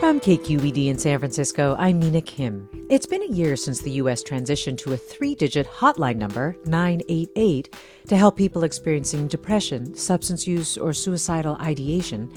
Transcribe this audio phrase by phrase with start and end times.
[0.00, 2.68] From KQED in San Francisco, I'm Mina Kim.
[2.88, 4.22] It's been a year since the U.S.
[4.22, 7.74] transitioned to a three digit hotline number, 988,
[8.06, 12.32] to help people experiencing depression, substance use, or suicidal ideation.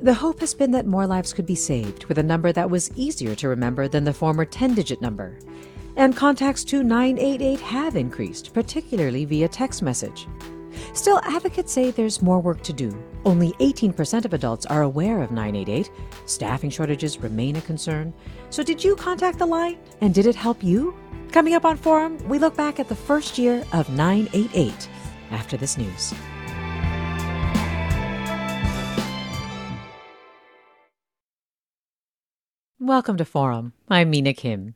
[0.00, 2.90] The hope has been that more lives could be saved with a number that was
[2.96, 5.38] easier to remember than the former 10 digit number.
[5.96, 10.26] And contacts to 988 have increased, particularly via text message.
[10.94, 12.96] Still, advocates say there's more work to do.
[13.24, 15.90] Only 18% of adults are aware of 988.
[16.26, 18.12] Staffing shortages remain a concern.
[18.50, 19.78] So, did you contact the line?
[20.00, 20.94] And did it help you?
[21.32, 24.88] Coming up on Forum, we look back at the first year of 988
[25.30, 26.12] after this news.
[32.78, 33.72] Welcome to Forum.
[33.88, 34.74] I'm Mina Kim.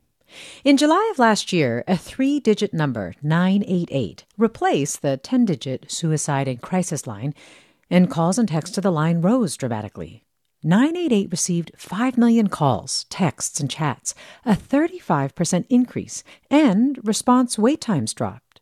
[0.65, 6.47] In July of last year, a three digit number, 988, replaced the 10 digit suicide
[6.47, 7.35] and crisis line,
[7.89, 10.25] and calls and texts to the line rose dramatically.
[10.63, 18.13] 988 received 5 million calls, texts, and chats, a 35% increase, and response wait times
[18.13, 18.61] dropped.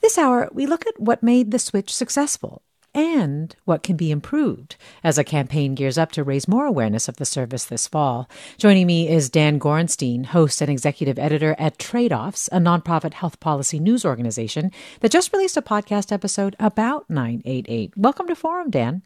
[0.00, 2.62] This hour, we look at what made the switch successful
[2.94, 7.16] and what can be improved as a campaign gears up to raise more awareness of
[7.16, 8.28] the service this fall.
[8.58, 13.78] Joining me is Dan Gorenstein, host and executive editor at Tradeoffs, a nonprofit health policy
[13.78, 14.70] news organization
[15.00, 17.96] that just released a podcast episode about 988.
[17.96, 19.02] Welcome to Forum, Dan.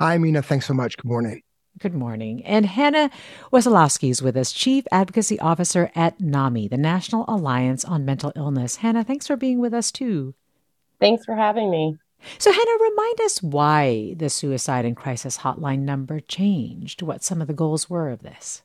[0.00, 0.42] Hi, Mina.
[0.42, 0.96] Thanks so much.
[0.96, 1.42] Good morning.
[1.80, 2.44] Good morning.
[2.44, 3.10] And Hannah
[3.52, 8.76] Wesolowski is with us, Chief Advocacy Officer at NAMI, the National Alliance on Mental Illness.
[8.76, 10.34] Hannah, thanks for being with us too.
[11.00, 11.96] Thanks for having me.
[12.38, 17.48] So, Hannah, remind us why the suicide and crisis hotline number changed, what some of
[17.48, 18.62] the goals were of this.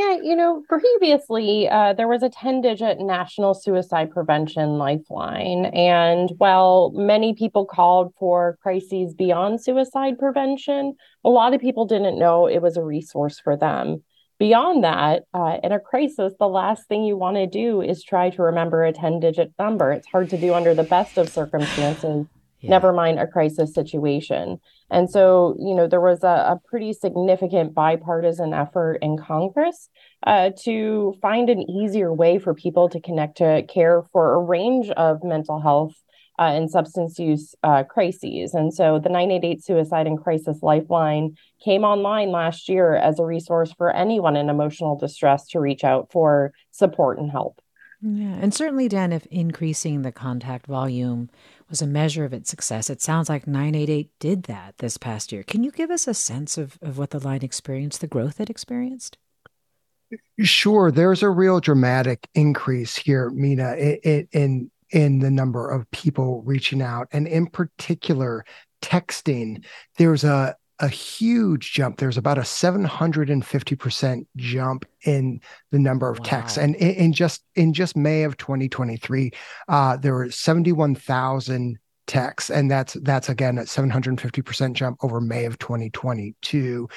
[0.00, 5.66] Yeah, you know, previously uh, there was a 10 digit national suicide prevention lifeline.
[5.66, 12.18] And while many people called for crises beyond suicide prevention, a lot of people didn't
[12.18, 14.02] know it was a resource for them.
[14.38, 18.30] Beyond that, uh, in a crisis, the last thing you want to do is try
[18.30, 19.92] to remember a 10 digit number.
[19.92, 22.26] It's hard to do under the best of circumstances,
[22.60, 22.70] yeah.
[22.70, 24.60] never mind a crisis situation.
[24.90, 29.88] And so, you know, there was a, a pretty significant bipartisan effort in Congress
[30.26, 34.90] uh, to find an easier way for people to connect to care for a range
[34.90, 35.94] of mental health
[36.40, 38.54] uh, and substance use uh, crises.
[38.54, 43.72] And so the 988 Suicide and Crisis Lifeline came online last year as a resource
[43.76, 47.60] for anyone in emotional distress to reach out for support and help.
[48.02, 51.28] Yeah, and certainly, Dan, if increasing the contact volume
[51.70, 55.42] was a measure of its success, it sounds like 988 did that this past year.
[55.42, 58.50] Can you give us a sense of, of what the line experienced, the growth it
[58.50, 59.16] experienced?
[60.40, 66.82] Sure, there's a real dramatic increase here, Mina, in in the number of people reaching
[66.82, 68.44] out and in particular
[68.82, 69.64] texting
[69.98, 71.98] there's a a huge jump.
[71.98, 76.24] There's about a 750% jump in the number of wow.
[76.24, 79.30] texts and in, in, just in just may of 2023
[79.68, 82.50] uh, there were 71000 texts.
[82.50, 86.88] And that's that's again a 750% jump over may of 2022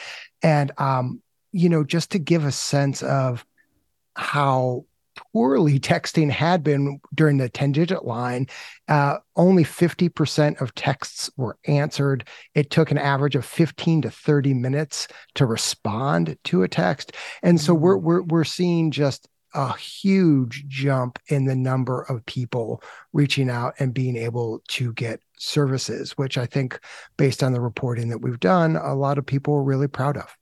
[0.41, 1.21] and um
[1.51, 3.45] you know just to give a sense of
[4.15, 4.85] how
[5.15, 8.47] poorly texting had been during the 10 digit line,
[8.87, 12.27] uh, only 50% of texts were answered.
[12.55, 17.13] It took an average of 15 to 30 minutes to respond to a text.
[17.41, 18.01] And so we're, mm.
[18.01, 22.81] we're, we're seeing just a huge jump in the number of people
[23.13, 26.79] reaching out and being able to get services, which I think,
[27.17, 30.35] based on the reporting that we've done, a lot of people are really proud of.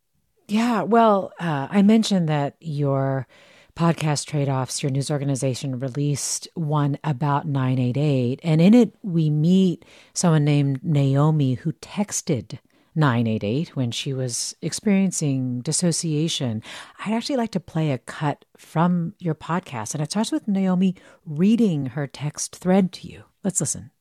[0.47, 0.83] Yeah.
[0.83, 3.27] Well, uh, I mentioned that your
[3.75, 8.39] podcast Tradeoffs, your news organization released one about 988.
[8.43, 12.59] And in it, we meet someone named Naomi who texted
[12.95, 16.61] 988 when she was experiencing dissociation.
[17.05, 19.93] I'd actually like to play a cut from your podcast.
[19.93, 20.95] And it starts with Naomi
[21.25, 23.23] reading her text thread to you.
[23.43, 23.91] Let's listen.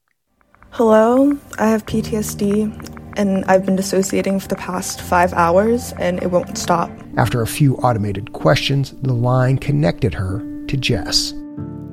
[0.73, 6.31] Hello, I have PTSD and I've been dissociating for the past five hours and it
[6.31, 6.89] won't stop.
[7.17, 10.39] After a few automated questions, the line connected her
[10.69, 11.33] to Jess.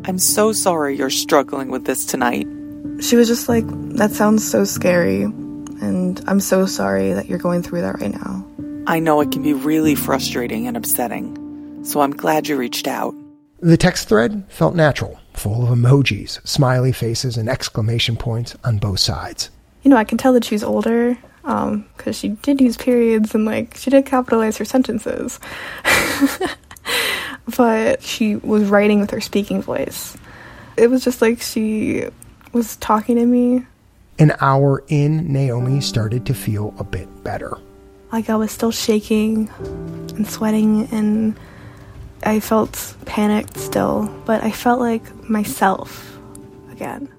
[0.06, 2.48] I'm so sorry you're struggling with this tonight.
[3.02, 3.66] She was just like,
[3.98, 8.46] That sounds so scary, and I'm so sorry that you're going through that right now.
[8.86, 13.16] I know it can be really frustrating and upsetting, so I'm glad you reached out.
[13.60, 19.00] The text thread felt natural, full of emojis, smiley faces, and exclamation points on both
[19.00, 19.50] sides.
[19.84, 23.46] You know, I can tell that she's older because um, she did use periods and
[23.46, 25.40] like she did capitalize her sentences.
[27.58, 30.18] but she was writing with her speaking voice.
[30.76, 32.06] It was just like she
[32.52, 33.66] was talking to me.
[34.20, 37.58] An hour in, Naomi started to feel a bit better.
[38.12, 39.50] Like I was still shaking
[40.16, 41.38] and sweating and
[42.24, 46.18] I felt panicked still, but I felt like myself
[46.72, 47.10] again.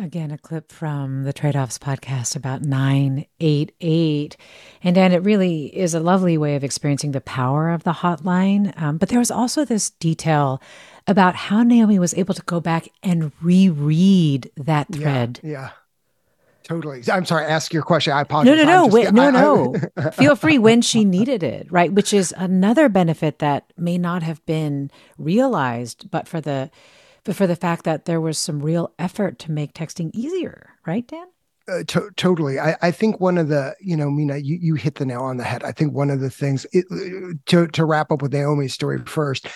[0.00, 4.36] Again, a clip from the Tradeoffs podcast about 988.
[4.82, 8.72] And Dan, it really is a lovely way of experiencing the power of the hotline.
[8.80, 10.62] Um, but there was also this detail
[11.06, 15.40] about how Naomi was able to go back and reread that thread.
[15.42, 15.50] Yeah.
[15.50, 15.70] yeah.
[16.70, 17.02] Totally.
[17.12, 17.46] I'm sorry.
[17.46, 18.12] Ask your question.
[18.12, 18.56] I apologize.
[18.56, 18.86] No, no, no.
[18.86, 19.74] Wait, no, I, no.
[19.96, 21.92] I, Feel free when she needed it, right?
[21.92, 24.88] Which is another benefit that may not have been
[25.18, 26.70] realized, but for the,
[27.24, 31.04] but for the fact that there was some real effort to make texting easier, right,
[31.08, 31.26] Dan?
[31.66, 32.60] Uh, to- totally.
[32.60, 35.38] I, I think one of the, you know, Mina, you, you hit the nail on
[35.38, 35.64] the head.
[35.64, 36.84] I think one of the things it,
[37.46, 39.48] to to wrap up with Naomi's story first.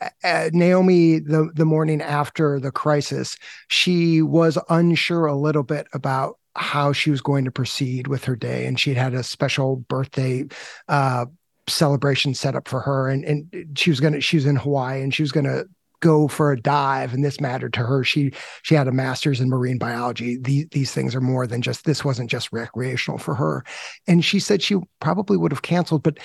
[0.00, 3.36] Uh, Naomi, the the morning after the crisis,
[3.68, 8.36] she was unsure a little bit about how she was going to proceed with her
[8.36, 10.44] day, and she had had a special birthday
[10.88, 11.26] uh,
[11.68, 15.14] celebration set up for her, and and she was gonna she was in Hawaii, and
[15.14, 15.64] she was gonna
[16.04, 18.04] go for a dive and this mattered to her.
[18.04, 18.30] She
[18.62, 20.36] she had a master's in marine biology.
[20.36, 23.64] These, these things are more than just this wasn't just recreational for her.
[24.06, 26.18] And she said she probably would have canceled but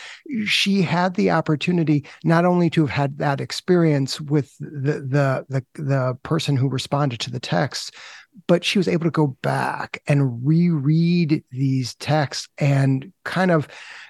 [0.45, 5.65] she had the opportunity not only to have had that experience with the the the,
[5.75, 7.95] the person who responded to the text
[8.47, 13.67] but she was able to go back and reread these texts and kind of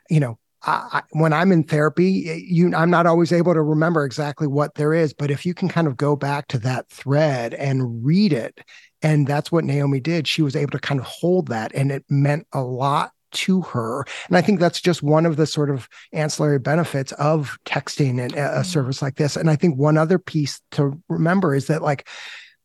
[0.10, 4.48] you know I, when I'm in therapy, you, I'm not always able to remember exactly
[4.48, 8.06] what there is, but if you can kind of go back to that thread and
[8.06, 8.60] read it,
[9.02, 12.04] and that's what Naomi did, she was able to kind of hold that, and it
[12.10, 14.06] meant a lot to her.
[14.28, 18.34] And I think that's just one of the sort of ancillary benefits of texting and
[18.34, 18.62] a, mm-hmm.
[18.64, 19.36] service like this.
[19.36, 22.08] And I think one other piece to remember is that like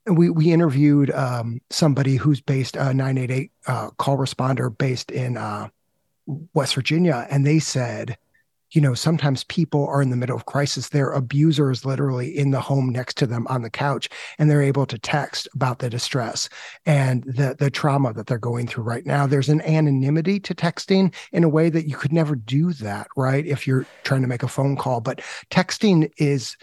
[0.06, 5.36] we we interviewed um, somebody who's based a uh, 988 uh, call responder based in
[5.36, 5.68] uh,
[6.26, 8.16] West Virginia, and they said,
[8.74, 10.88] you know, sometimes people are in the middle of crisis.
[10.88, 14.62] Their abuser is literally in the home next to them on the couch, and they're
[14.62, 16.48] able to text about the distress
[16.84, 19.26] and the the trauma that they're going through right now.
[19.26, 23.46] There's an anonymity to texting in a way that you could never do that, right?
[23.46, 26.56] If you're trying to make a phone call, but texting is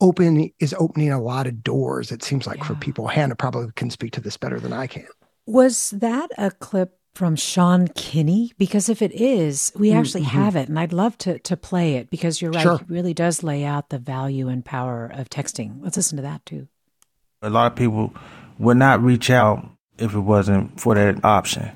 [0.00, 2.10] open is opening a lot of doors.
[2.12, 2.64] It seems like yeah.
[2.64, 3.08] for people.
[3.08, 5.06] Hannah probably can speak to this better than I can.
[5.44, 8.52] Was that a clip from Sean Kinney?
[8.58, 10.38] Because if it is, we mm, actually mm-hmm.
[10.38, 12.62] have it, and I'd love to to play it because you're right.
[12.62, 12.76] Sure.
[12.76, 15.82] It really does lay out the value and power of texting.
[15.82, 16.68] Let's listen to that too.
[17.42, 18.14] A lot of people
[18.60, 21.72] would not reach out if it wasn't for that option.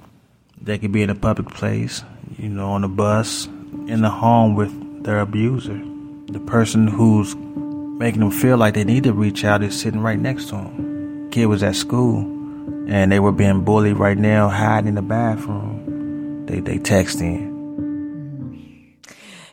[0.60, 2.04] They could be in a public place,
[2.38, 3.46] you know, on a bus,
[3.88, 4.70] in the home with
[5.02, 5.80] their abuser.
[6.28, 10.20] The person who's making them feel like they need to reach out is sitting right
[10.20, 11.30] next to them.
[11.32, 12.41] Kid was at school
[12.88, 16.46] and they were being bullied right now, hiding in the bathroom.
[16.46, 17.50] They they texting.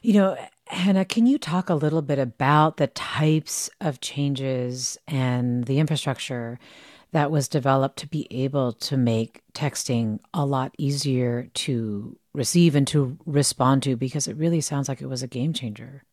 [0.01, 5.65] You know, Hannah, can you talk a little bit about the types of changes and
[5.65, 6.59] the infrastructure
[7.11, 12.87] that was developed to be able to make texting a lot easier to receive and
[12.87, 13.95] to respond to?
[13.95, 16.03] Because it really sounds like it was a game changer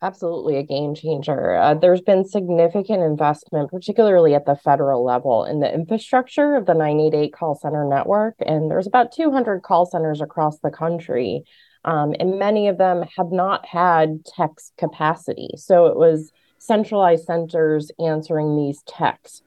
[0.00, 1.54] absolutely a game changer.
[1.54, 6.74] Uh, there's been significant investment, particularly at the federal level, in the infrastructure of the
[6.74, 8.34] 988 call center network.
[8.44, 11.44] And there's about 200 call centers across the country.
[11.84, 15.50] Um, and many of them have not had text capacity.
[15.56, 19.42] So it was centralized centers answering these texts.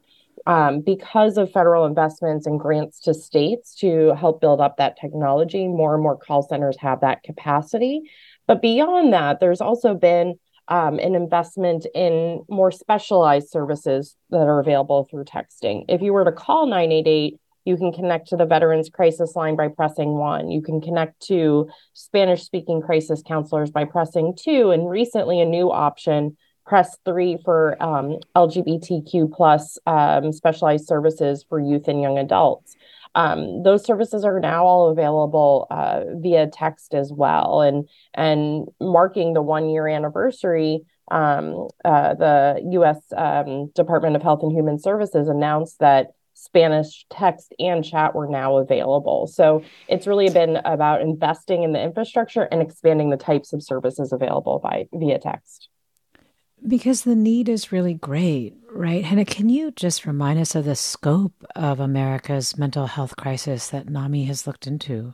[0.47, 5.67] Um, because of federal investments and grants to states to help build up that technology,
[5.67, 8.03] more and more call centers have that capacity.
[8.47, 10.35] But beyond that, there's also been
[10.67, 15.85] um, an investment in more specialized services that are available through texting.
[15.87, 19.67] If you were to call 988, you can connect to the Veterans Crisis Line by
[19.67, 20.51] pressing one.
[20.51, 24.69] You can connect to Spanish speaking crisis counselors by pressing two.
[24.71, 31.59] And recently, a new option, press three for um, LGBTQ plus um, specialized services for
[31.59, 32.75] youth and young adults.
[33.15, 37.61] Um, those services are now all available uh, via text as well.
[37.61, 42.99] And and marking the one year anniversary, um, uh, the U.S.
[43.15, 48.57] Um, Department of Health and Human Services announced that Spanish text and chat were now
[48.57, 49.25] available.
[49.25, 54.11] So it's really been about investing in the infrastructure and expanding the types of services
[54.11, 55.69] available by via text.
[56.67, 59.03] Because the need is really great, right?
[59.03, 63.87] Hannah, can you just remind us of the scope of America's mental health crisis that
[63.87, 65.13] NAMI has looked into?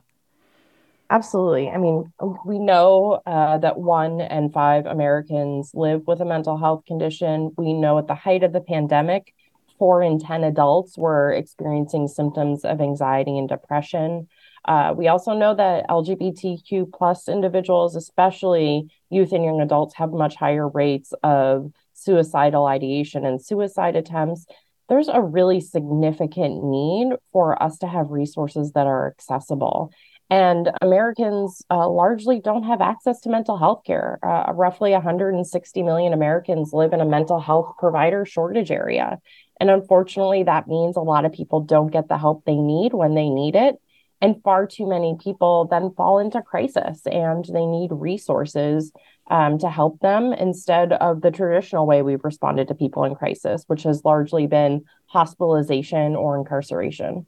[1.10, 1.70] Absolutely.
[1.70, 2.14] I mean,
[2.46, 7.52] we know uh, that one in five Americans live with a mental health condition.
[7.58, 9.34] We know at the height of the pandemic,
[9.78, 14.30] four in 10 adults were experiencing symptoms of anxiety and depression.
[14.66, 20.36] Uh, we also know that LGBTQ plus individuals, especially youth and young adults, have much
[20.36, 24.46] higher rates of suicidal ideation and suicide attempts.
[24.90, 29.92] There's a really significant need for us to have resources that are accessible.
[30.30, 34.18] And Americans uh, largely don't have access to mental health care.
[34.24, 39.20] Uh, roughly 160 million Americans live in a mental health provider shortage area.
[39.60, 43.14] And unfortunately, that means a lot of people don't get the help they need when
[43.14, 43.76] they need it.
[44.22, 48.92] And far too many people then fall into crisis and they need resources
[49.30, 53.64] um, to help them instead of the traditional way we've responded to people in crisis,
[53.68, 57.26] which has largely been hospitalization or incarceration.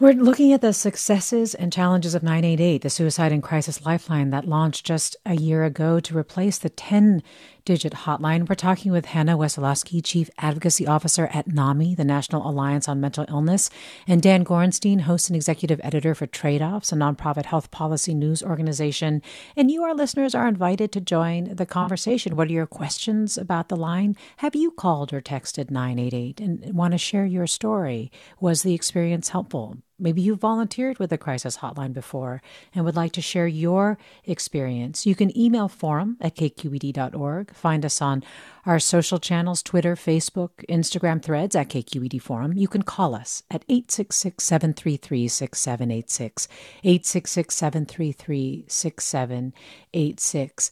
[0.00, 4.44] We're looking at the successes and challenges of 988, the suicide and crisis lifeline that
[4.44, 7.22] launched just a year ago to replace the 10
[7.64, 8.48] digit hotline.
[8.48, 13.24] We're talking with Hannah Wesolowski, Chief Advocacy Officer at NAMI, the National Alliance on Mental
[13.28, 13.70] Illness,
[14.06, 19.22] and Dan Gorenstein, host and executive editor for Tradeoffs, a nonprofit health policy news organization.
[19.56, 22.36] And you, our listeners, are invited to join the conversation.
[22.36, 24.16] What are your questions about the line?
[24.38, 28.10] Have you called or texted 988 and want to share your story?
[28.40, 29.78] Was the experience helpful?
[29.98, 32.42] Maybe you volunteered with the crisis hotline before
[32.74, 35.06] and would like to share your experience.
[35.06, 37.54] You can email forum at kqed.org.
[37.54, 38.24] Find us on
[38.66, 42.54] our social channels Twitter, Facebook, Instagram threads at KQED Forum.
[42.54, 46.48] You can call us at 866 733 6786.
[46.82, 50.70] 866 733 6786.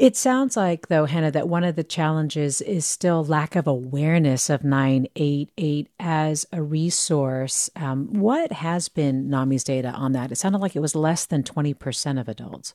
[0.00, 4.48] It sounds like, though, Hannah, that one of the challenges is still lack of awareness
[4.48, 7.68] of 988 as a resource.
[7.76, 10.32] Um, what has been NAMI's data on that?
[10.32, 12.72] It sounded like it was less than 20% of adults.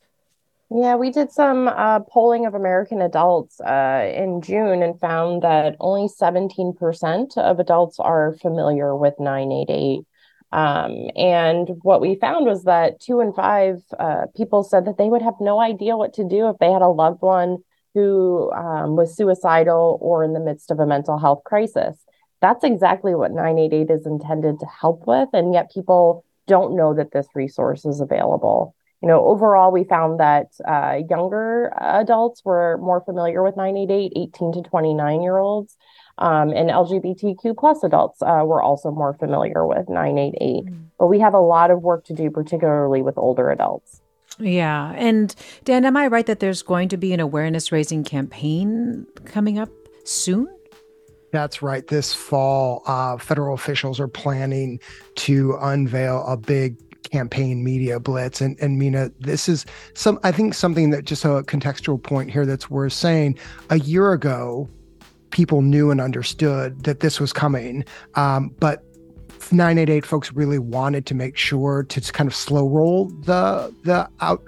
[0.70, 5.78] Yeah, we did some uh, polling of American adults uh, in June and found that
[5.80, 10.06] only 17% of adults are familiar with 988.
[10.52, 15.10] Um, and what we found was that two in five uh, people said that they
[15.10, 17.58] would have no idea what to do if they had a loved one
[17.94, 21.98] who um, was suicidal or in the midst of a mental health crisis.
[22.42, 25.30] That's exactly what 988 is intended to help with.
[25.34, 28.76] And yet people don't know that this resource is available.
[29.02, 34.52] You know, overall, we found that uh, younger adults were more familiar with 988, 18
[34.54, 35.78] to 29 year olds.
[36.18, 40.66] Um, and LGBTQ plus adults uh, were also more familiar with 988.
[40.66, 40.86] Mm.
[40.98, 44.02] But we have a lot of work to do, particularly with older adults.
[44.40, 44.94] Yeah.
[44.96, 49.60] And Dan, am I right that there's going to be an awareness raising campaign coming
[49.60, 49.70] up
[50.04, 50.48] soon?
[51.32, 51.86] That's right.
[51.88, 54.80] This fall, uh, federal officials are planning
[55.16, 56.78] to unveil a big
[57.12, 61.44] campaign media blitz and and Mina this is some I think something that just a
[61.44, 63.38] contextual point here that's worth saying
[63.70, 64.68] a year ago
[65.36, 67.84] people knew and understood that this was coming.
[68.14, 68.82] Um, but
[69.52, 74.42] 988 folks really wanted to make sure to kind of slow roll the the out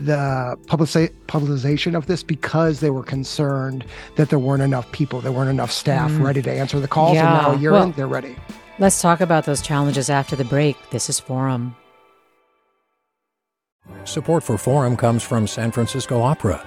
[0.00, 3.84] the publici- publicization of this because they were concerned
[4.16, 6.24] that there weren't enough people, there weren't enough staff mm.
[6.24, 7.14] ready to answer the calls.
[7.14, 7.32] Yeah.
[7.32, 8.36] And now a year well, in, they're ready.
[8.80, 10.76] Let's talk about those challenges after the break.
[10.90, 11.76] This is Forum.
[14.04, 16.66] Support for Forum comes from San Francisco Opera.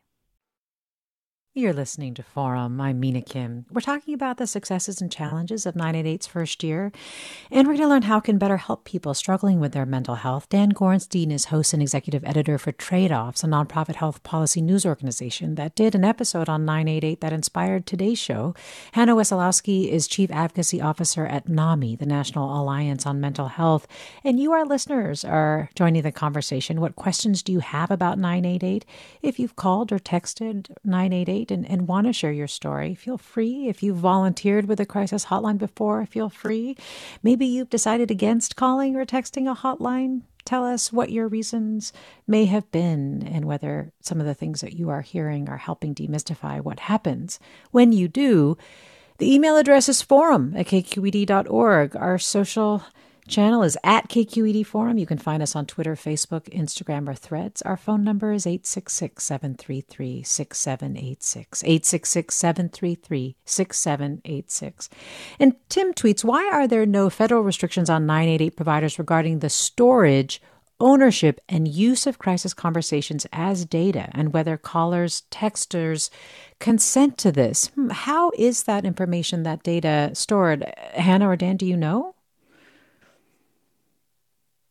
[1.53, 2.79] You're listening to Forum.
[2.79, 3.65] I'm Mina Kim.
[3.69, 6.93] We're talking about the successes and challenges of 988's first year,
[7.51, 10.47] and we're going to learn how can better help people struggling with their mental health.
[10.47, 15.55] Dan Gorenstein is host and executive editor for Tradeoffs, a nonprofit health policy news organization
[15.55, 18.55] that did an episode on 988 that inspired today's show.
[18.93, 23.87] Hannah Wesolowski is chief advocacy officer at NAMI, the National Alliance on Mental Health.
[24.23, 26.79] And you, our listeners, are joining the conversation.
[26.79, 28.85] What questions do you have about 988?
[29.21, 33.67] If you've called or texted 988, and, and want to share your story, feel free.
[33.67, 36.77] If you've volunteered with a crisis hotline before, feel free.
[37.23, 40.21] Maybe you've decided against calling or texting a hotline.
[40.45, 41.93] Tell us what your reasons
[42.27, 45.95] may have been and whether some of the things that you are hearing are helping
[45.95, 47.39] demystify what happens.
[47.71, 48.57] When you do,
[49.17, 51.95] the email address is forum at kqed.org.
[51.95, 52.83] Our social
[53.27, 54.97] channel is at KQED Forum.
[54.97, 57.61] You can find us on Twitter, Facebook, Instagram, or Threads.
[57.61, 61.63] Our phone number is 866 733 6786.
[61.63, 64.89] 866 733 6786.
[65.39, 70.41] And Tim tweets Why are there no federal restrictions on 988 providers regarding the storage?
[70.79, 76.09] Ownership and use of crisis conversations as data, and whether callers, texters
[76.59, 77.67] consent to this.
[77.67, 80.65] Hmm, how is that information, that data stored?
[80.93, 82.15] Hannah or Dan, do you know?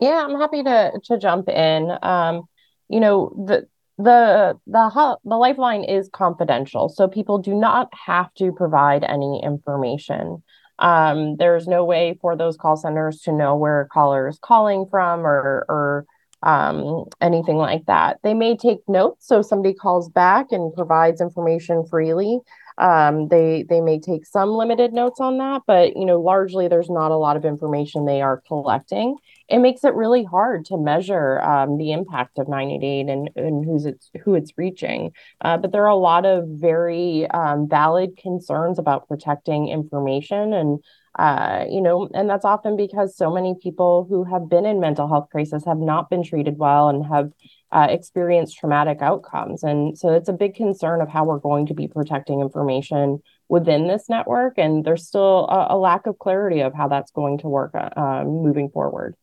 [0.01, 1.91] Yeah, I'm happy to to jump in.
[2.03, 2.43] Um,
[2.89, 8.53] you know, the the the the lifeline is confidential, so people do not have to
[8.53, 10.43] provide any information.
[10.79, 14.87] Um, there's no way for those call centers to know where a caller is calling
[14.91, 16.07] from or or
[16.43, 18.19] um, anything like that.
[18.23, 22.41] They may take notes, so somebody calls back and provides information freely.
[22.81, 26.91] Um, they they may take some limited notes on that, but you know, largely there's
[26.91, 29.17] not a lot of information they are collecting
[29.51, 33.85] it makes it really hard to measure um, the impact of 988 and, and who's
[33.85, 35.11] it's who it's reaching.
[35.41, 40.79] Uh, but there are a lot of very um, valid concerns about protecting information and
[41.19, 45.09] uh, you know, and that's often because so many people who have been in mental
[45.09, 47.33] health crisis have not been treated well and have
[47.73, 49.63] uh, experienced traumatic outcomes.
[49.63, 53.87] And so it's a big concern of how we're going to be protecting information within
[53.87, 54.55] this network.
[54.57, 58.25] And there's still a, a lack of clarity of how that's going to work uh,
[58.25, 59.15] moving forward.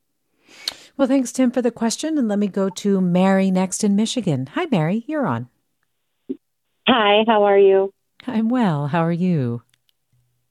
[0.95, 2.17] Well, thanks, Tim, for the question.
[2.17, 4.47] And let me go to Mary next in Michigan.
[4.53, 5.03] Hi, Mary.
[5.07, 5.49] You're on.
[6.87, 7.93] Hi, how are you?
[8.25, 8.87] I'm well.
[8.87, 9.61] How are you?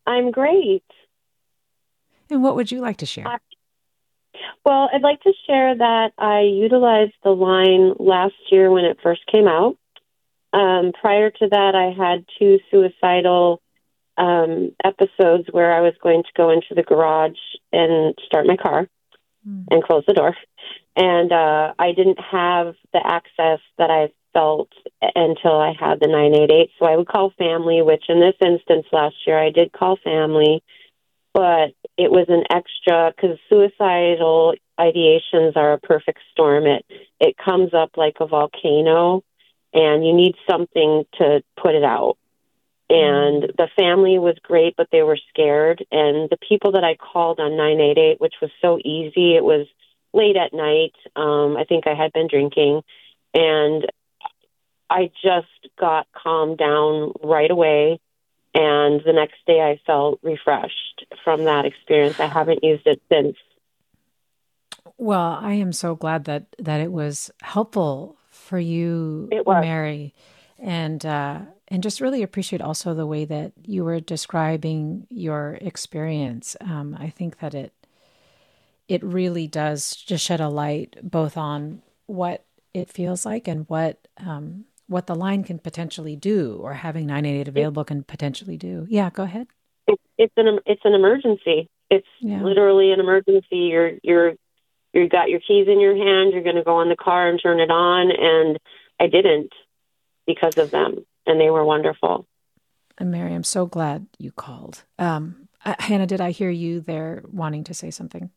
[0.07, 0.85] I'm great.
[2.31, 3.27] And what would you like to share?
[4.65, 9.23] Well, I'd like to share that I utilized the line last year when it first
[9.33, 9.77] came out.
[10.53, 13.61] Um, prior to that, I had two suicidal
[14.17, 17.39] um, episodes where I was going to go into the garage
[17.73, 18.89] and start my car
[19.47, 19.65] mm.
[19.71, 20.35] and close the door.
[20.97, 24.71] And uh, I didn't have the access that I felt
[25.15, 26.71] until I had the 988.
[26.79, 30.63] So I would call family, which in this instance last year I did call family,
[31.35, 36.67] but it was an extra because suicidal ideations are a perfect storm.
[36.67, 36.85] It
[37.21, 39.25] it comes up like a volcano,
[39.73, 42.17] and you need something to put it out.
[42.89, 45.85] And the family was great but they were scared.
[45.91, 49.67] And the people that i called on 988 which was so easy it was
[50.13, 50.95] late at night.
[51.17, 52.83] Um i think i had been drinking.
[53.35, 53.87] And
[54.89, 55.49] i just
[55.81, 57.99] got calmed down right away
[58.57, 62.19] and the next day i felt refreshed from that experience.
[62.19, 63.37] I haven't used it since.
[64.99, 70.15] Well i am so glad that that it was helpful for you mary.
[70.59, 76.57] And uh and just really appreciate also the way that you were describing your experience.
[76.61, 77.73] Um, I think that it
[78.89, 84.07] it really does just shed a light both on what it feels like and what
[84.19, 88.87] um, what the line can potentially do, or having 988 available can potentially do.
[88.89, 89.49] Yeah, go ahead.
[89.87, 91.69] It, it's an it's an emergency.
[91.91, 92.43] It's yeah.
[92.43, 93.57] literally an emergency.
[93.57, 94.35] You're you're
[94.93, 96.33] you got your keys in your hand.
[96.33, 98.59] You're going to go in the car and turn it on, and
[98.99, 99.53] I didn't
[100.27, 102.27] because of them and they were wonderful.
[102.99, 104.85] And Mary, I'm so glad you called.
[104.99, 108.31] Um, uh, Hannah, did I hear you there wanting to say something?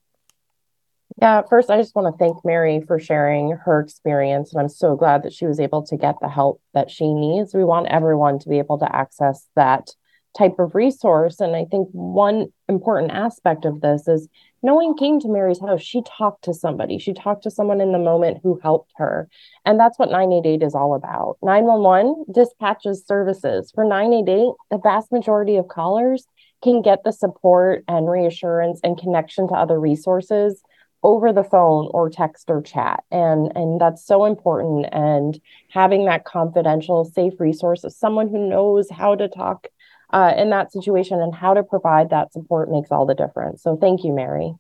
[1.18, 4.54] Yeah, first, I just want to thank Mary for sharing her experience.
[4.54, 7.54] And I'm so glad that she was able to get the help that she needs.
[7.54, 9.90] We want everyone to be able to access that
[10.38, 11.40] type of resource.
[11.40, 14.30] And I think one important aspect of this is
[14.62, 15.82] no one came to Mary's house.
[15.82, 17.00] She talked to somebody.
[17.00, 19.28] She talked to someone in the moment who helped her.
[19.66, 21.38] And that's what 988 is all about.
[21.42, 23.72] 911 dispatches services.
[23.74, 26.28] For 988, the vast majority of callers
[26.62, 30.62] can get the support and reassurance and connection to other resources
[31.04, 36.26] over the phone or text or chat and and that's so important and having that
[36.26, 39.68] confidential safe resource of someone who knows how to talk
[40.12, 43.78] uh, in that situation and how to provide that support makes all the difference so
[43.78, 44.54] thank you mary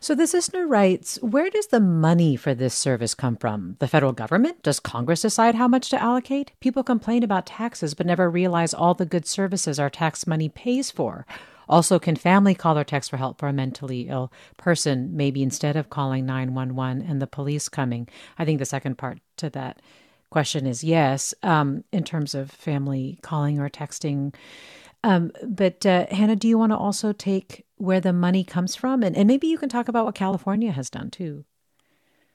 [0.00, 3.76] so this listener writes, where does the money for this service come from?
[3.80, 4.62] The federal government?
[4.62, 6.52] Does Congress decide how much to allocate?
[6.60, 10.90] People complain about taxes but never realize all the good services our tax money pays
[10.90, 11.26] for.
[11.68, 15.76] Also, can family call or text for help for a mentally ill person, maybe instead
[15.76, 18.08] of calling 911 and the police coming?
[18.38, 19.80] I think the second part to that
[20.30, 24.34] question is yes, um, in terms of family calling or texting.
[25.04, 29.02] Um, but uh, Hannah, do you want to also take where the money comes from,
[29.02, 31.44] and, and maybe you can talk about what California has done too.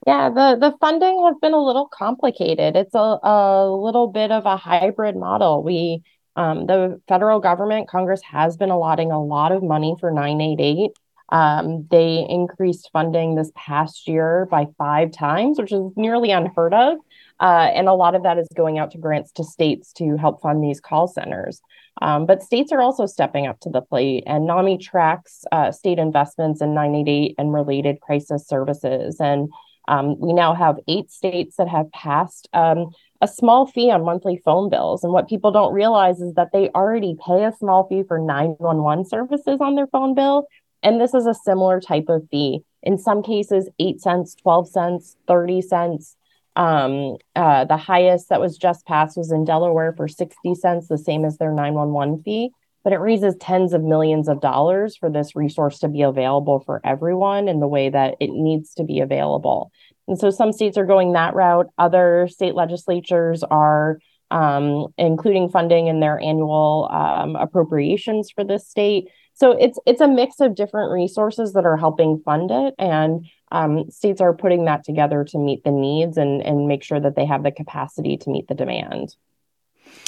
[0.07, 2.75] Yeah, the the funding has been a little complicated.
[2.75, 5.63] It's a, a little bit of a hybrid model.
[5.63, 6.03] We
[6.35, 10.91] um, the federal government, Congress has been allotting a lot of money for 988.
[11.29, 16.97] Um, they increased funding this past year by five times, which is nearly unheard of.
[17.39, 20.41] Uh, and a lot of that is going out to grants to states to help
[20.41, 21.61] fund these call centers.
[22.01, 25.99] Um, but states are also stepping up to the plate, and NAMI tracks uh, state
[25.99, 29.19] investments in 988 and related crisis services.
[29.19, 29.49] And
[29.87, 34.41] um, we now have eight states that have passed um, a small fee on monthly
[34.43, 35.03] phone bills.
[35.03, 39.05] And what people don't realize is that they already pay a small fee for 911
[39.05, 40.47] services on their phone bill.
[40.81, 42.63] And this is a similar type of fee.
[42.81, 46.17] In some cases, 8 cents, 12 cents, 30 cents.
[46.55, 50.97] Um, uh, the highest that was just passed was in Delaware for 60 cents, the
[50.97, 52.51] same as their 911 fee.
[52.83, 56.81] But it raises tens of millions of dollars for this resource to be available for
[56.83, 59.71] everyone in the way that it needs to be available.
[60.07, 61.67] And so some states are going that route.
[61.77, 63.99] Other state legislatures are
[64.31, 69.07] um, including funding in their annual um, appropriations for this state.
[69.35, 73.89] So it's it's a mix of different resources that are helping fund it, and um,
[73.89, 77.25] states are putting that together to meet the needs and and make sure that they
[77.25, 79.15] have the capacity to meet the demand.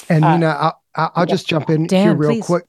[0.10, 1.26] And uh, Mina, I'll, I'll yeah.
[1.26, 2.46] just jump in Dan, here real please.
[2.46, 2.66] quick,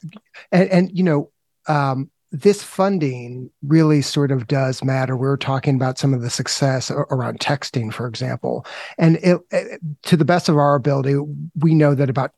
[0.51, 1.31] and, and you know,
[1.67, 2.11] um,
[2.42, 5.16] this funding really sort of does matter.
[5.16, 8.66] We are talking about some of the success around texting, for example.
[8.99, 11.16] And it, it, to the best of our ability,
[11.59, 12.33] we know that about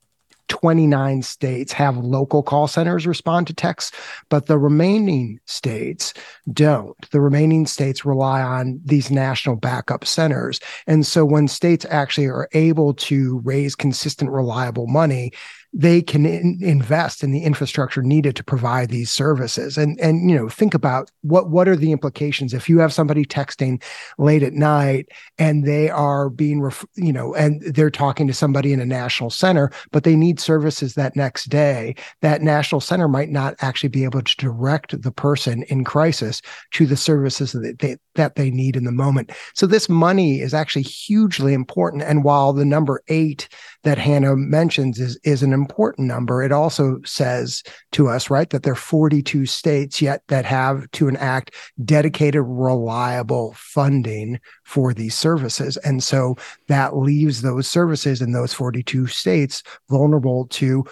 [0.49, 3.97] 29 states have local call centers respond to texts,
[4.29, 6.15] but the remaining states
[6.53, 6.97] don't.
[7.11, 10.59] The remaining states rely on these national backup centers.
[10.87, 15.33] And so when states actually are able to raise consistent, reliable money,
[15.73, 19.77] they can in, invest in the infrastructure needed to provide these services.
[19.77, 22.55] And and you know think about what what are the implications?
[22.55, 23.83] If you have somebody texting
[24.19, 28.73] late at night and they are being ref, you know and they're talking to somebody
[28.73, 33.31] in a national center but they need services that next day that national center might
[33.31, 37.97] not actually be able to direct the person in crisis to the services that they
[38.19, 42.53] that they need in the moment so this money is actually hugely important and while
[42.53, 43.49] the number 8
[43.85, 46.43] that Hannah mentions is is an important number.
[46.43, 51.09] It also says to us, right, that there are 42 states yet that have to
[51.09, 51.55] enact
[51.85, 55.77] dedicated, reliable funding for these services.
[55.79, 60.85] And so that leaves those services in those 42 states vulnerable to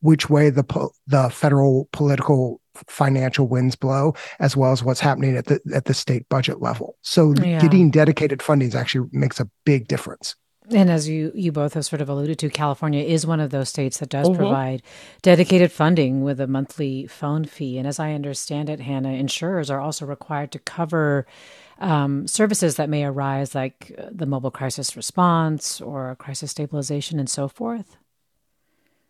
[0.00, 0.64] which way the
[1.06, 5.94] the federal political financial winds blow as well as what's happening at the at the
[5.94, 6.96] state budget level.
[7.02, 7.60] So yeah.
[7.60, 10.36] getting dedicated funding actually makes a big difference.
[10.70, 13.68] And as you you both have sort of alluded to, California is one of those
[13.68, 14.36] states that does mm-hmm.
[14.36, 14.82] provide
[15.20, 17.78] dedicated funding with a monthly phone fee.
[17.78, 21.26] And as I understand it, Hannah, insurers are also required to cover
[21.78, 27.28] um, services that may arise, like uh, the mobile crisis response or crisis stabilization, and
[27.28, 27.96] so forth.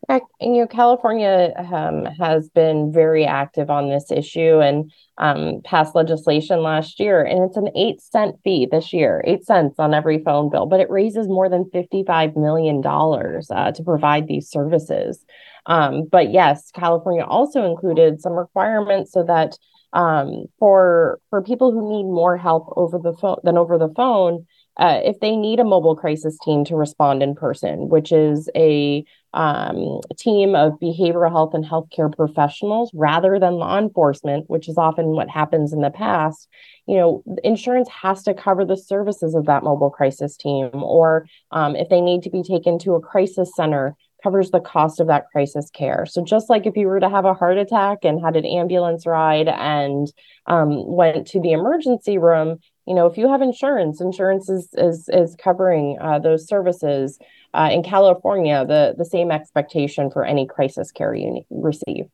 [0.09, 6.61] You know, California um, has been very active on this issue and um, passed legislation
[6.63, 10.51] last year, and it's an eight cent fee this year, eight cents on every phone
[10.51, 15.25] bill, but it raises more than $55 million uh, to provide these services.
[15.67, 19.57] Um, but yes, California also included some requirements so that
[19.93, 24.47] um, for for people who need more help over the phone than over the phone,
[24.79, 29.05] uh, if they need a mobile crisis team to respond in person, which is a
[29.35, 35.07] um, team of behavioral health and healthcare professionals rather than law enforcement, which is often
[35.09, 36.49] what happens in the past,
[36.87, 41.77] you know, insurance has to cover the services of that mobile crisis team, or um,
[41.77, 45.27] if they need to be taken to a crisis center, covers the cost of that
[45.33, 46.07] crisis care.
[46.07, 49.05] So just like if you were to have a heart attack and had an ambulance
[49.07, 50.13] ride and
[50.47, 55.09] um, went to the emergency room, you know, if you have insurance, insurance is is
[55.13, 57.19] is covering uh, those services.
[57.55, 62.07] Uh, in California, the the same expectation for any crisis care you receive.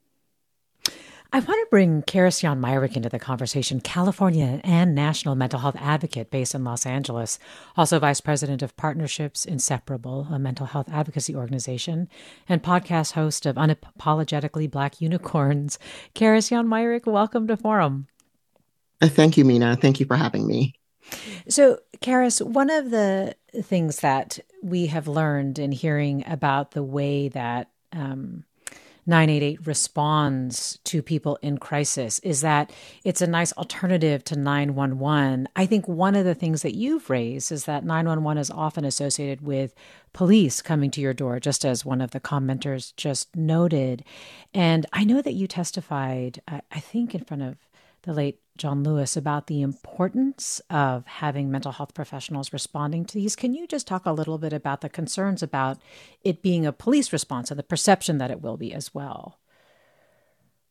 [1.31, 6.31] I want to bring Keris Myrick into the conversation, California and national mental health advocate
[6.31, 7.39] based in Los Angeles,
[7.77, 12.09] also vice president of Partnerships Inseparable, a mental health advocacy organization,
[12.49, 15.79] and podcast host of Unapologetically Black Unicorns.
[16.15, 18.07] Keris Myrick, welcome to Forum.
[19.03, 19.77] Uh, thank you, Mina.
[19.77, 20.78] Thank you for having me.
[21.49, 27.29] So, Keris, one of the things that we have learned in hearing about the way
[27.29, 28.45] that um,
[29.09, 32.71] 988 responds to people in crisis is that
[33.05, 35.49] it's a nice alternative to 911.
[35.57, 39.41] I think one of the things that you've raised is that 911 is often associated
[39.41, 39.75] with
[40.13, 44.05] police coming to your door, just as one of the commenters just noted.
[44.53, 47.57] And I know that you testified, I think, in front of
[48.03, 53.37] the late John Lewis about the importance of having mental health professionals responding to these.
[53.37, 55.79] Can you just talk a little bit about the concerns about
[56.23, 59.39] it being a police response and the perception that it will be as well?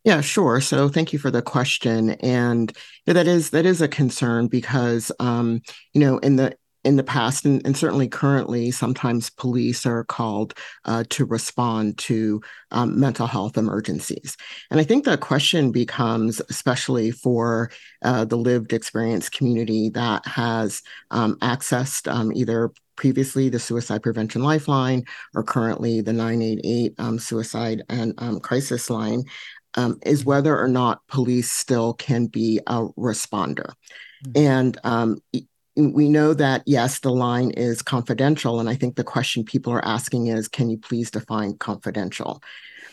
[0.04, 0.62] Yeah, sure.
[0.62, 2.71] So thank you for the question, and
[3.06, 5.62] that is that is a concern because um,
[5.93, 6.56] you know in the
[6.88, 10.54] in the past and, and, certainly currently, sometimes police are called
[10.86, 14.38] uh, to respond to um, mental health emergencies.
[14.71, 17.71] And I think the question becomes, especially for
[18.04, 24.41] uh, the lived experience community that has um, accessed um, either previously the Suicide Prevention
[24.41, 25.04] Lifeline
[25.36, 29.23] or currently the 988 um, Suicide and um, Crisis Line.
[29.76, 33.73] Um, is whether or not police still can be a responder.
[34.26, 34.32] Mm-hmm.
[34.38, 35.21] And um,
[35.78, 39.86] we know that yes the line is confidential and i think the question people are
[39.86, 42.42] asking is can you please define confidential?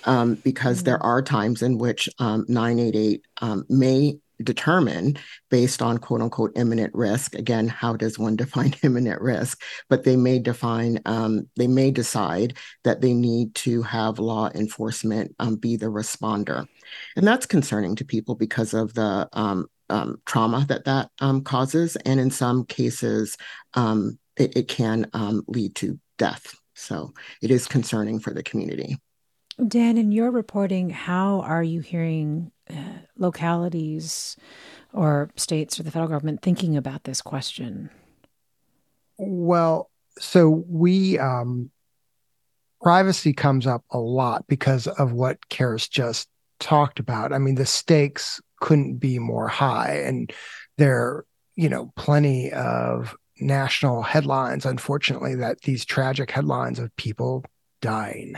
[0.06, 0.84] Um, because mm-hmm.
[0.86, 5.16] there are times in which um, 988 um, may determine
[5.48, 7.34] based on quote unquote imminent risk.
[7.34, 9.62] Again how does one define imminent risk?
[9.88, 15.34] But they may define um, they may decide that they need to have law enforcement
[15.38, 16.66] um, be the responder.
[17.16, 21.96] And that's concerning to people because of the um, um, trauma that that um, causes,
[21.96, 23.36] and in some cases,
[23.74, 26.54] um, it, it, can um, lead to death.
[26.74, 28.98] So it is concerning for the community.
[29.68, 34.36] Dan, in your reporting, how are you hearing uh, localities
[34.92, 37.90] or states or the federal government thinking about this question?
[39.16, 41.70] Well, so we um,
[42.82, 47.32] privacy comes up a lot because of what Keris just talked about.
[47.32, 50.02] I mean, the stakes couldn't be more high.
[50.06, 50.32] And
[50.78, 57.44] there, you know, plenty of national headlines, unfortunately, that these tragic headlines of people
[57.82, 58.36] dying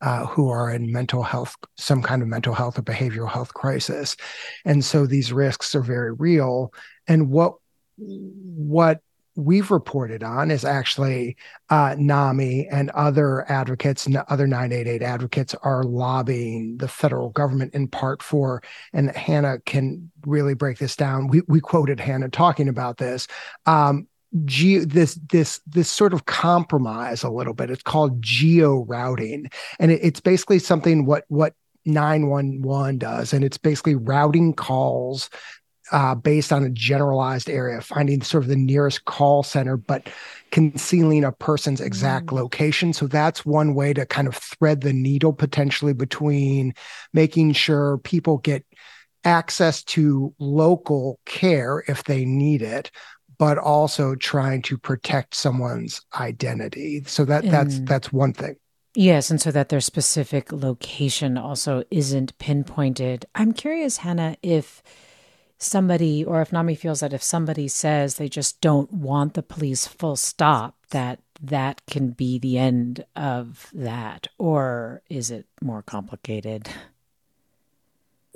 [0.00, 4.16] uh, who are in mental health, some kind of mental health or behavioral health crisis.
[4.64, 6.72] And so these risks are very real.
[7.06, 7.56] And what
[7.98, 9.00] what
[9.36, 11.36] we've reported on is actually
[11.70, 17.86] uh, NAMI and other advocates, and other 988 advocates are lobbying the federal government in
[17.86, 21.28] part for, and Hannah can really break this down.
[21.28, 23.28] We, we quoted Hannah talking about this.
[23.66, 24.08] Um,
[24.44, 27.70] Ge- this this this sort of compromise a little bit.
[27.70, 31.54] It's called geo routing, and it, it's basically something what what
[31.86, 35.30] 911 does and it's basically routing calls
[35.92, 40.08] uh, based on a generalized area, finding sort of the nearest call center, but
[40.50, 42.32] concealing a person's exact mm.
[42.32, 42.92] location.
[42.92, 46.74] So that's one way to kind of thread the needle potentially between
[47.12, 48.64] making sure people get
[49.24, 52.90] access to local care if they need it,
[53.38, 57.02] but also trying to protect someone's identity.
[57.06, 58.56] So that that's that's one thing.
[58.94, 63.26] Yes, and so that their specific location also isn't pinpointed.
[63.34, 64.82] I'm curious, Hannah, if
[65.58, 69.86] somebody, or if NAMI feels that if somebody says they just don't want the police
[69.86, 76.68] full stop, that that can be the end of that, or is it more complicated?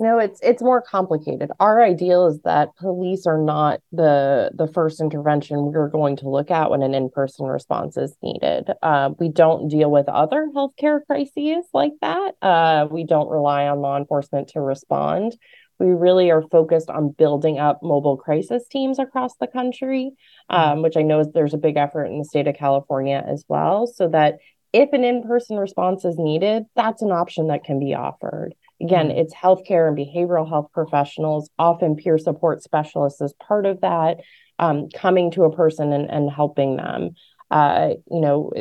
[0.01, 1.51] No, it's it's more complicated.
[1.59, 6.49] Our ideal is that police are not the the first intervention we're going to look
[6.49, 8.71] at when an in person response is needed.
[8.81, 12.31] Uh, we don't deal with other healthcare crises like that.
[12.41, 15.37] Uh, we don't rely on law enforcement to respond
[15.79, 20.11] we really are focused on building up mobile crisis teams across the country,
[20.51, 20.71] mm-hmm.
[20.73, 23.87] um, which I know there's a big effort in the state of California as well,
[23.87, 24.37] so that
[24.73, 28.53] if an in person response is needed, that's an option that can be offered.
[28.81, 29.19] Again, mm-hmm.
[29.19, 34.21] it's healthcare and behavioral health professionals, often peer support specialists as part of that,
[34.59, 37.11] um, coming to a person and, and helping them.
[37.49, 38.51] Uh, you know,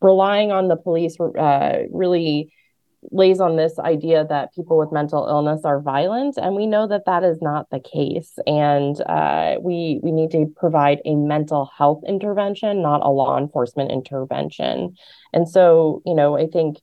[0.00, 2.50] relying on the police uh, really
[3.10, 7.04] lays on this idea that people with mental illness are violent, and we know that
[7.06, 8.38] that is not the case.
[8.46, 13.90] And uh, we we need to provide a mental health intervention, not a law enforcement
[13.90, 14.96] intervention.
[15.32, 16.78] And so, you know, I think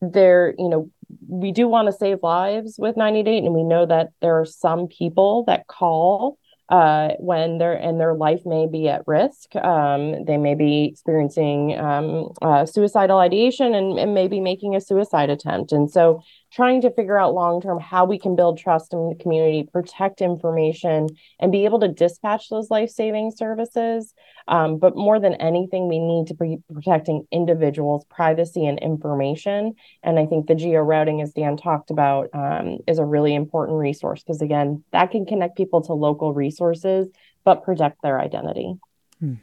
[0.00, 0.90] there, you know,
[1.26, 4.86] we do want to save lives with 988, and we know that there are some
[4.86, 6.38] people that call
[6.70, 9.54] uh, when their and their life may be at risk.
[9.56, 15.30] Um, they may be experiencing um, uh, suicidal ideation and, and maybe making a suicide
[15.30, 15.72] attempt.
[15.72, 19.14] And so trying to figure out long term how we can build trust in the
[19.14, 21.08] community, protect information,
[21.38, 24.14] and be able to dispatch those life saving services.
[24.48, 29.74] Um, but more than anything, we need to be protecting individuals' privacy and information.
[30.02, 33.78] And I think the geo routing, as Dan talked about, um, is a really important
[33.78, 37.08] resource because, again, that can connect people to local resources
[37.44, 38.74] but protect their identity.
[39.18, 39.34] Hmm.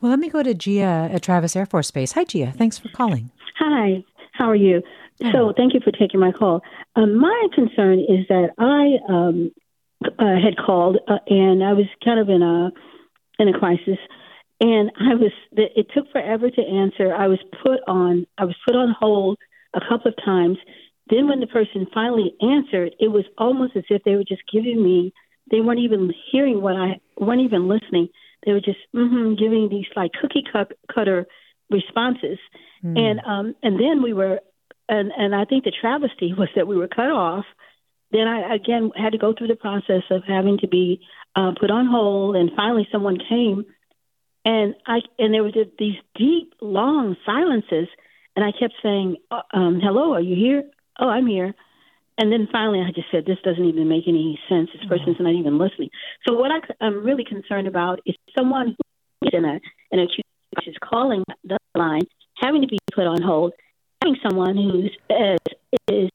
[0.00, 2.12] Well, let me go to Gia at Travis Air Force Base.
[2.12, 2.52] Hi, Gia.
[2.52, 3.30] Thanks for calling.
[3.58, 4.04] Hi.
[4.32, 4.82] How are you?
[5.32, 6.62] So thank you for taking my call.
[6.96, 9.52] Um, my concern is that I um,
[10.04, 12.70] uh, had called uh, and I was kind of in a
[13.38, 13.98] in a crisis,
[14.60, 17.14] and I was it took forever to answer.
[17.14, 19.38] I was put on I was put on hold
[19.74, 20.58] a couple of times.
[21.08, 24.82] Then when the person finally answered, it was almost as if they were just giving
[24.82, 25.12] me.
[25.50, 28.08] They weren't even hearing what I weren't even listening.
[28.46, 31.26] They were just mm-hmm, giving these like cookie cut, cutter
[31.68, 32.38] responses.
[32.84, 32.98] Mm.
[32.98, 34.40] And um, and then we were
[34.90, 37.46] and and I think the travesty was that we were cut off.
[38.12, 41.00] Then I again had to go through the process of having to be
[41.36, 43.64] uh, put on hold, and finally someone came,
[44.44, 47.88] and I and there was these deep, long silences,
[48.34, 50.64] and I kept saying, uh, um, "Hello, are you here?
[50.98, 51.54] Oh, I'm here."
[52.18, 54.70] And then finally, I just said, "This doesn't even make any sense.
[54.74, 55.90] This person's not even listening."
[56.26, 58.76] So what I, I'm really concerned about is someone
[59.20, 59.60] who's in a
[59.92, 60.06] in a
[60.66, 62.02] is calling the line,
[62.36, 63.52] having to be put on hold,
[64.00, 65.38] having someone who's is,
[65.88, 66.10] is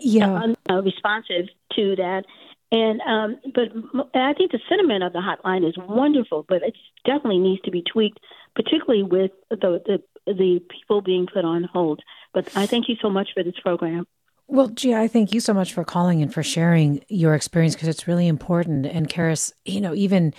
[0.00, 0.52] yeah.
[0.70, 2.24] Uh, responsive to that.
[2.70, 3.68] And um, but
[4.14, 6.74] I think the sentiment of the hotline is wonderful, but it
[7.04, 8.18] definitely needs to be tweaked,
[8.54, 12.00] particularly with the, the the people being put on hold.
[12.32, 14.06] But I thank you so much for this program.
[14.46, 17.88] Well, Gia, I thank you so much for calling and for sharing your experience because
[17.88, 18.86] it's really important.
[18.86, 20.32] And Keris, you know, even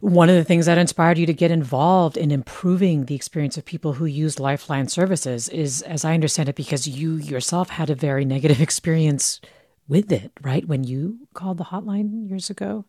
[0.00, 3.64] one of the things that inspired you to get involved in improving the experience of
[3.64, 7.94] people who use Lifeline services is, as I understand it, because you yourself had a
[7.94, 9.40] very negative experience
[9.88, 10.66] with it, right?
[10.66, 12.84] When you called the hotline years ago?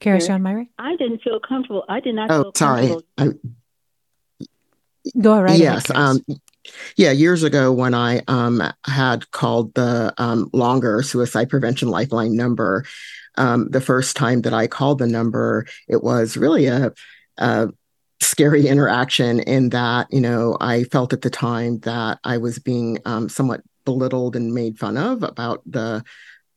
[0.00, 0.68] Keris John Myrick?
[0.78, 1.84] I didn't feel comfortable.
[1.88, 2.94] I did not oh, sorry.
[3.16, 3.30] I,
[5.20, 5.90] Go right Yes.
[5.90, 6.20] Um,
[6.96, 12.84] yeah, years ago when I um, had called the um, longer suicide prevention lifeline number,
[13.36, 16.92] um, the first time that I called the number, it was really a,
[17.38, 17.68] a
[18.20, 22.98] scary interaction in that, you know, I felt at the time that I was being
[23.04, 26.02] um, somewhat belittled and made fun of about the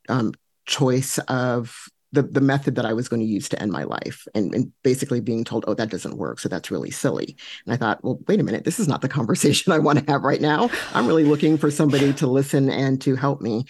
[0.08, 0.34] um,
[0.66, 4.28] choice of the, the method that I was going to use to end my life
[4.34, 6.40] and, and, basically being told, oh, that doesn't work.
[6.40, 7.38] So that's really silly.
[7.66, 10.12] And I thought, well, wait a minute, this is not the conversation I want to
[10.12, 10.70] have right now.
[10.96, 13.66] I'm really looking for somebody to listen and to help me.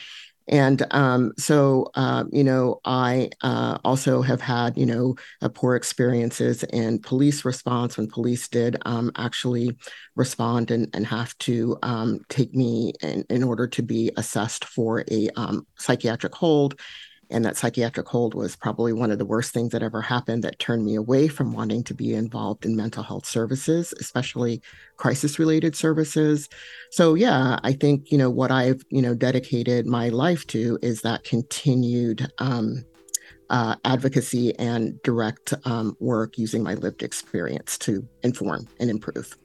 [0.48, 5.76] And um, so, uh, you know, I uh, also have had, you know, uh, poor
[5.76, 9.76] experiences in police response when police did um, actually
[10.16, 15.04] respond and, and have to um, take me in, in order to be assessed for
[15.12, 16.80] a um, psychiatric hold
[17.30, 20.60] and that psychiatric hold was probably one of the worst things that ever happened that
[20.60, 24.62] turned me away from wanting to be involved in mental health services especially
[24.98, 26.50] crisis related services.
[26.92, 31.02] So yeah i think you know what i've you know dedicated my life to is
[31.02, 32.84] that continued um,
[33.50, 39.38] uh, advocacy and direct um, work using my lived experience to inform and improve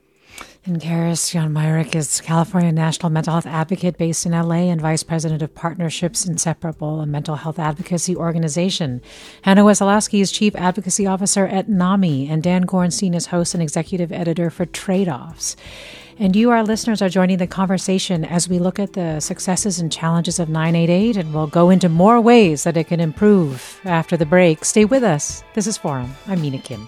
[0.65, 5.03] and Keris John Myrick is California National Mental Health Advocate based in LA and Vice
[5.03, 9.01] President of Partnerships Inseparable, a mental health advocacy organization.
[9.41, 14.13] Hannah Wesolowski is Chief Advocacy Officer at NAMI, and Dan Gorenstein is host and executive
[14.13, 15.57] editor for Tradeoffs.
[16.17, 19.91] And you, our listeners, are joining the conversation as we look at the successes and
[19.91, 24.25] challenges of 988, and we'll go into more ways that it can improve after the
[24.25, 24.63] break.
[24.63, 25.43] Stay with us.
[25.55, 26.13] This is Forum.
[26.27, 26.87] I'm Mina Kim.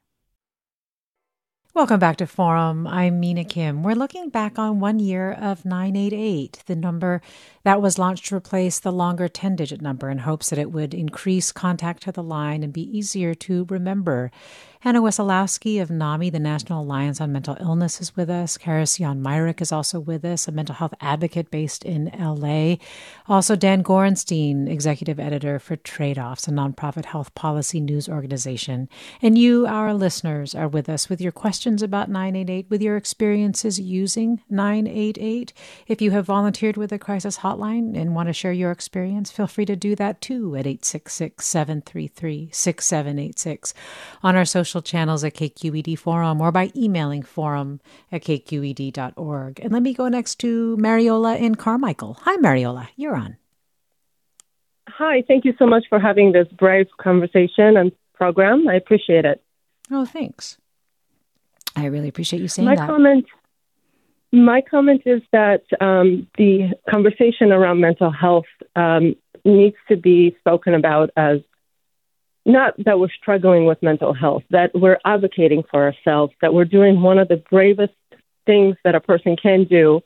[1.73, 2.85] Welcome back to Forum.
[2.85, 3.81] I'm Mina Kim.
[3.81, 7.21] We're looking back on one year of 988, the number
[7.63, 10.93] that was launched to replace the longer 10 digit number in hopes that it would
[10.93, 14.31] increase contact to the line and be easier to remember.
[14.81, 18.57] Hannah Wesolowski of NAMI, the National Alliance on Mental Illness, is with us.
[18.57, 22.77] Keris Jän Myrick is also with us, a mental health advocate based in LA.
[23.27, 28.89] Also, Dan Gorenstein, executive editor for Tradeoffs, a nonprofit health policy news organization.
[29.21, 33.79] And you, our listeners, are with us with your questions about 988, with your experiences
[33.79, 35.53] using 988.
[35.85, 39.45] If you have volunteered with the crisis hotline and want to share your experience, feel
[39.45, 43.75] free to do that too at 866 733 6786.
[44.23, 49.59] On our social social channels at KQED Forum or by emailing forum at kqed.org.
[49.59, 52.17] And let me go next to Mariola in Carmichael.
[52.21, 52.87] Hi, Mariola.
[52.95, 53.35] You're on.
[54.87, 55.23] Hi.
[55.27, 58.67] Thank you so much for having this brave conversation and program.
[58.69, 59.43] I appreciate it.
[59.91, 60.57] Oh, thanks.
[61.75, 62.87] I really appreciate you saying my that.
[62.87, 63.25] Comment,
[64.31, 68.45] my comment is that um, the conversation around mental health
[68.77, 71.39] um, needs to be spoken about as
[72.45, 77.01] not that we're struggling with mental health, that we're advocating for ourselves, that we're doing
[77.01, 77.93] one of the bravest
[78.45, 80.01] things that a person can do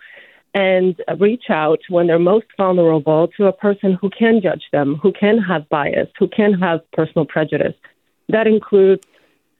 [0.53, 5.11] and reach out when they're most vulnerable to a person who can judge them, who
[5.11, 7.73] can have bias, who can have personal prejudice.
[8.29, 9.05] That includes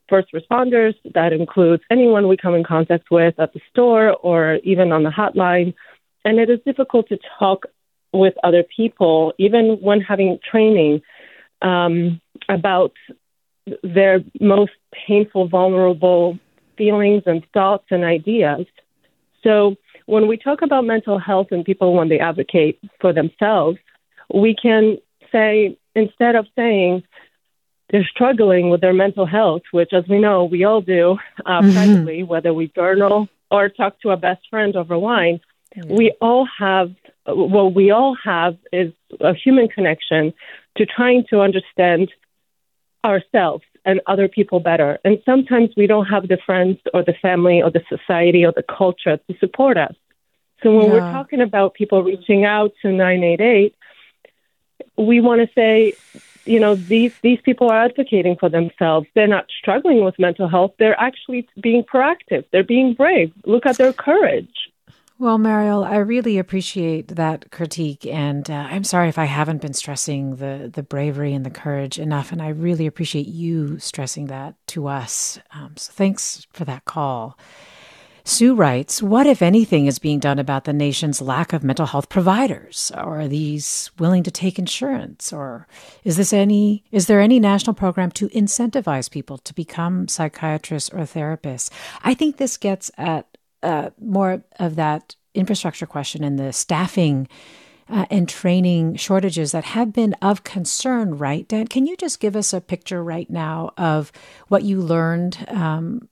[0.07, 4.93] first responders, that includes anyone we come in contact with at the store or even
[4.93, 5.73] on the hotline.
[6.23, 7.65] And it is difficult to talk
[8.13, 11.01] with other people, even when having training
[11.61, 12.93] um, about
[13.83, 14.71] their most
[15.07, 16.37] painful, vulnerable
[16.77, 18.65] feelings and thoughts and ideas.
[19.43, 19.75] So
[20.05, 23.77] when we talk about mental health and people when they advocate for themselves,
[24.33, 24.97] we can
[25.31, 27.03] say, instead of saying
[27.89, 31.71] they're struggling with their mental health, which, as we know, we all do uh, mm-hmm.
[31.71, 35.39] privately, whether we journal or talk to a best friend over wine,
[35.87, 36.91] we all have
[37.27, 40.33] what we all have is a human connection
[40.77, 42.11] to trying to understand
[43.05, 44.99] ourselves and other people better.
[45.05, 48.63] And sometimes we don't have the friends or the family or the society or the
[48.63, 49.95] culture to support us.
[50.63, 50.93] So when yeah.
[50.93, 53.75] we're talking about people reaching out to 988,
[54.97, 55.93] we want to say,
[56.45, 59.07] you know, these these people are advocating for themselves.
[59.13, 60.73] They're not struggling with mental health.
[60.79, 62.45] They're actually being proactive.
[62.51, 63.33] They're being brave.
[63.45, 64.64] Look at their courage.
[65.17, 69.73] Well, Mariel, I really appreciate that critique, and uh, I'm sorry if I haven't been
[69.73, 74.55] stressing the the bravery and the courage enough, and I really appreciate you stressing that
[74.67, 75.39] to us.
[75.53, 77.37] Um, so, thanks for that call.
[78.27, 82.09] Sue writes, What, if anything, is being done about the nation's lack of mental health
[82.09, 82.91] providers?
[82.95, 85.31] Are these willing to take insurance?
[85.31, 85.67] Or
[86.03, 91.01] is this any is there any national program to incentivize people to become psychiatrists or
[91.01, 91.69] therapists?
[92.03, 93.34] I think this gets at
[93.65, 97.27] uh, more of that infrastructure question and the staffing
[97.89, 101.67] uh, and training shortages that have been of concern, right, Dan?
[101.67, 104.11] Can you just give us a picture right now of
[104.47, 106.07] what you learned um,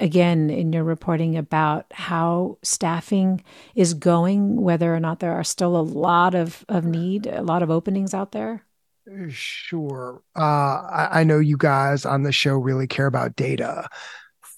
[0.00, 3.42] again in your reporting about how staffing
[3.74, 7.62] is going, whether or not there are still a lot of, of need, a lot
[7.62, 8.64] of openings out there?
[9.28, 10.22] Sure.
[10.36, 13.88] Uh, I, I know you guys on the show really care about data.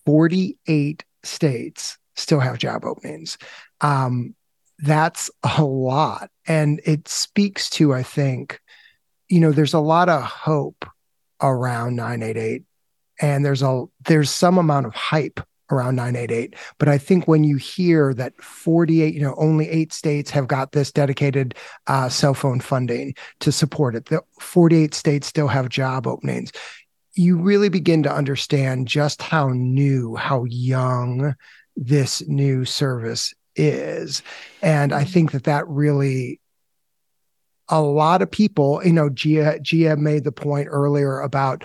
[0.06, 3.38] 48 states still have job openings.
[3.80, 4.34] Um,
[4.78, 6.30] that's a lot.
[6.46, 8.60] And it speaks to, I think,
[9.28, 10.84] you know, there's a lot of hope
[11.40, 12.64] around 988
[13.20, 15.40] and there's a there's some amount of hype
[15.70, 20.30] around 988 but i think when you hear that 48 you know only eight states
[20.30, 21.54] have got this dedicated
[21.86, 26.52] uh, cell phone funding to support it the 48 states still have job openings
[27.14, 31.34] you really begin to understand just how new how young
[31.80, 34.22] this new service is.
[34.62, 36.40] And I think that that really
[37.68, 41.64] a lot of people, you know, Gia Gia made the point earlier about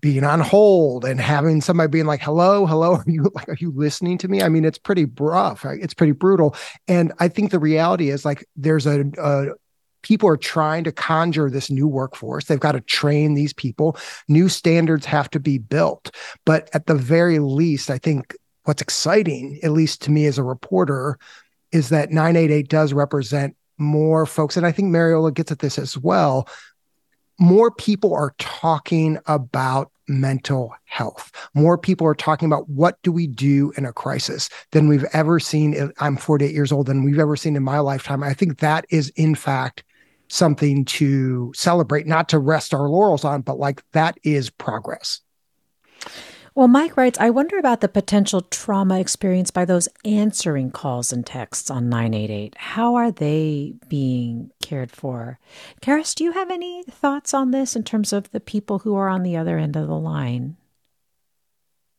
[0.00, 3.72] being on hold and having somebody being like, "Hello, hello, are you like, are you
[3.74, 5.64] listening to me?" I mean, it's pretty rough.
[5.64, 5.78] Right?
[5.80, 6.56] It's pretty brutal.
[6.88, 9.46] And I think the reality is like there's a, a
[10.02, 12.46] people are trying to conjure this new workforce.
[12.46, 13.96] They've got to train these people.
[14.28, 16.14] New standards have to be built.
[16.44, 20.42] But at the very least, I think what's exciting, at least to me as a
[20.42, 21.18] reporter,
[21.72, 24.56] is that 988 does represent more folks.
[24.56, 26.48] And I think Mariola gets at this as well.
[27.38, 31.32] More people are talking about mental health.
[31.54, 35.40] More people are talking about what do we do in a crisis than we've ever
[35.40, 35.92] seen.
[35.98, 38.22] I'm 48 years old than we've ever seen in my lifetime.
[38.22, 39.82] I think that is, in fact,
[40.28, 45.20] something to celebrate, not to rest our laurels on, but like that is progress.
[46.56, 51.26] Well, Mike writes, I wonder about the potential trauma experienced by those answering calls and
[51.26, 52.54] texts on 988.
[52.56, 55.40] How are they being cared for?
[55.82, 59.08] Keris, do you have any thoughts on this in terms of the people who are
[59.08, 60.56] on the other end of the line?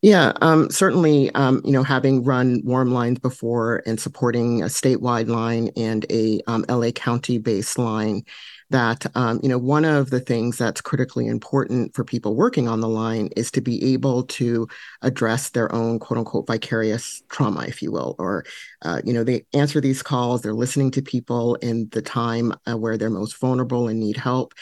[0.02, 1.32] Yeah, um, certainly.
[1.32, 6.40] Um, you know, having run warm lines before and supporting a statewide line and a
[6.48, 8.24] um, LA County-based line,
[8.70, 12.80] that um, you know one of the things that's critically important for people working on
[12.80, 14.68] the line is to be able to
[15.02, 18.46] address their own quote unquote vicarious trauma, if you will, or
[18.82, 22.78] uh, you know they answer these calls, they're listening to people in the time uh,
[22.78, 24.54] where they're most vulnerable and need help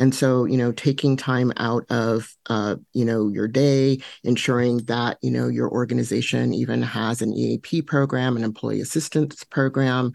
[0.00, 5.18] and so, you know, taking time out of, uh, you know, your day, ensuring that,
[5.20, 10.12] you know, your organization even has an EAP program, an employee assistance program.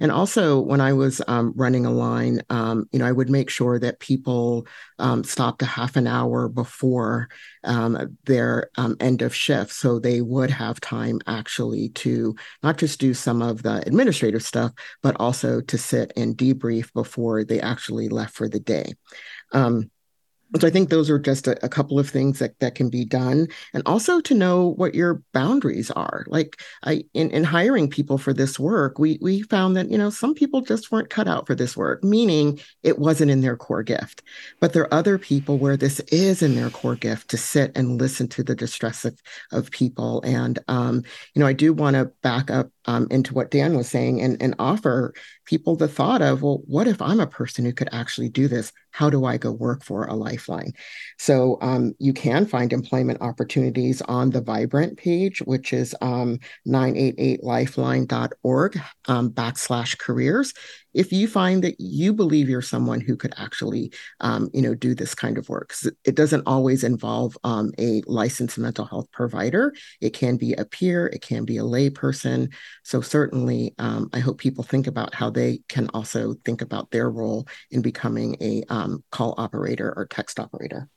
[0.00, 3.50] And also, when I was um, running a line, um, you know, I would make
[3.50, 4.66] sure that people
[4.98, 7.28] um, stopped a half an hour before
[7.64, 9.72] um, their um, end of shift.
[9.72, 14.72] So they would have time actually to not just do some of the administrative stuff,
[15.02, 18.94] but also to sit and debrief before they actually left for the day.
[19.52, 19.90] Um,
[20.58, 23.04] so I think those are just a, a, couple of things that, that can be
[23.04, 23.48] done.
[23.74, 26.24] And also to know what your boundaries are.
[26.26, 30.10] Like I in, in hiring people for this work, we we found that, you know,
[30.10, 33.82] some people just weren't cut out for this work, meaning it wasn't in their core
[33.82, 34.22] gift.
[34.60, 38.00] But there are other people where this is in their core gift to sit and
[38.00, 39.20] listen to the distress of,
[39.52, 40.22] of people.
[40.22, 41.02] And um,
[41.34, 44.42] you know, I do want to back up um, into what Dan was saying and,
[44.42, 45.12] and offer
[45.44, 48.72] people the thought of, well, what if I'm a person who could actually do this?
[48.92, 50.72] How do I go work for a lifeline?
[51.18, 58.80] So um, you can find employment opportunities on the Vibrant page, which is um, 988lifeline.org
[59.06, 60.54] um, backslash careers
[60.98, 64.96] if you find that you believe you're someone who could actually, um, you know, do
[64.96, 65.72] this kind of work.
[66.04, 69.72] It doesn't always involve um, a licensed mental health provider.
[70.00, 72.52] It can be a peer, it can be a layperson.
[72.82, 77.08] So certainly, um, I hope people think about how they can also think about their
[77.08, 80.88] role in becoming a um, call operator or text operator.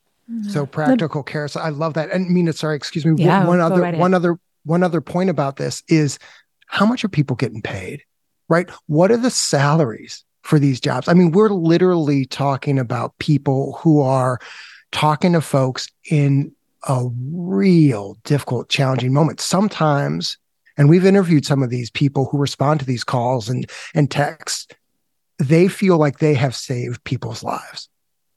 [0.49, 0.71] So mm-hmm.
[0.71, 1.47] practical care.
[1.47, 2.09] So I love that.
[2.09, 3.23] And Mina, sorry, excuse me.
[3.23, 6.17] Yeah, one, other, right one other, one other point about this is
[6.65, 8.03] how much are people getting paid?
[8.51, 8.69] Right?
[8.87, 11.07] What are the salaries for these jobs?
[11.07, 14.39] I mean, we're literally talking about people who are
[14.91, 16.51] talking to folks in
[16.87, 19.39] a real difficult, challenging moment.
[19.39, 20.37] Sometimes,
[20.77, 24.67] and we've interviewed some of these people who respond to these calls and, and texts,
[25.39, 27.87] they feel like they have saved people's lives.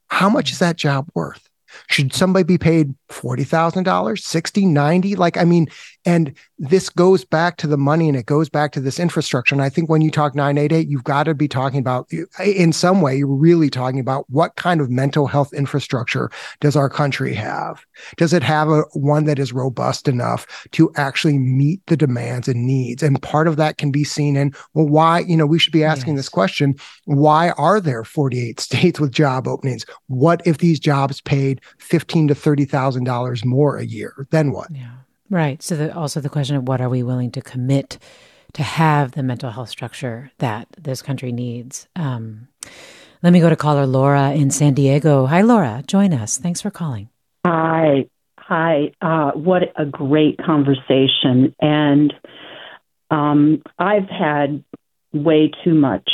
[0.08, 1.48] How much is that job worth?
[1.88, 5.16] Should somebody be paid $40,000, 60, 90?
[5.16, 5.66] Like, I mean,
[6.04, 9.54] and this goes back to the money and it goes back to this infrastructure.
[9.54, 12.10] And I think when you talk 988, you've got to be talking about,
[12.44, 16.30] in some way, you're really talking about what kind of mental health infrastructure
[16.60, 17.84] does our country have?
[18.16, 22.66] Does it have a one that is robust enough to actually meet the demands and
[22.66, 23.02] needs?
[23.02, 25.84] And part of that can be seen in, well, why, you know, we should be
[25.84, 26.24] asking yes.
[26.24, 26.74] this question
[27.06, 29.86] why are there 48 states with job openings?
[30.06, 34.26] What if these jobs paid fifteen to thirty thousand dollars more a year?
[34.30, 34.70] Then what?
[34.70, 34.90] Yeah.
[35.34, 35.60] Right.
[35.64, 37.98] So the, also the question of what are we willing to commit
[38.52, 41.88] to have the mental health structure that this country needs.
[41.96, 42.46] Um,
[43.20, 45.26] let me go to caller Laura in San Diego.
[45.26, 45.82] Hi, Laura.
[45.88, 46.38] Join us.
[46.38, 47.08] Thanks for calling.
[47.44, 48.06] Hi.
[48.38, 48.92] Hi.
[49.02, 51.52] Uh, what a great conversation.
[51.60, 52.14] And
[53.10, 54.62] um, I've had
[55.12, 56.08] way too much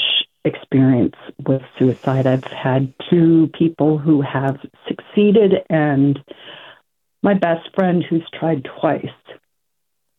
[0.46, 1.16] experience
[1.46, 2.26] with suicide.
[2.26, 4.56] I've had two people who have
[4.88, 6.18] succeeded and
[7.22, 9.04] my best friend who's tried twice.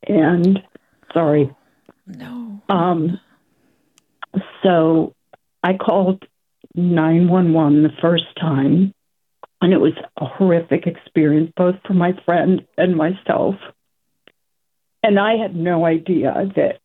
[0.06, 0.58] And
[1.12, 1.54] sorry.
[2.06, 2.60] No.
[2.68, 3.20] Um
[4.62, 5.14] so
[5.62, 6.24] I called
[6.74, 8.94] 911 the first time
[9.60, 13.54] and it was a horrific experience both for my friend and myself.
[15.02, 16.80] and I had no idea that,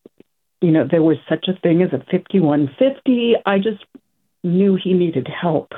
[0.61, 3.35] you know, there was such a thing as a 5150.
[3.45, 3.83] I just
[4.43, 5.71] knew he needed help.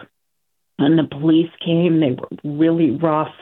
[0.78, 3.36] And the police came, they were really rough.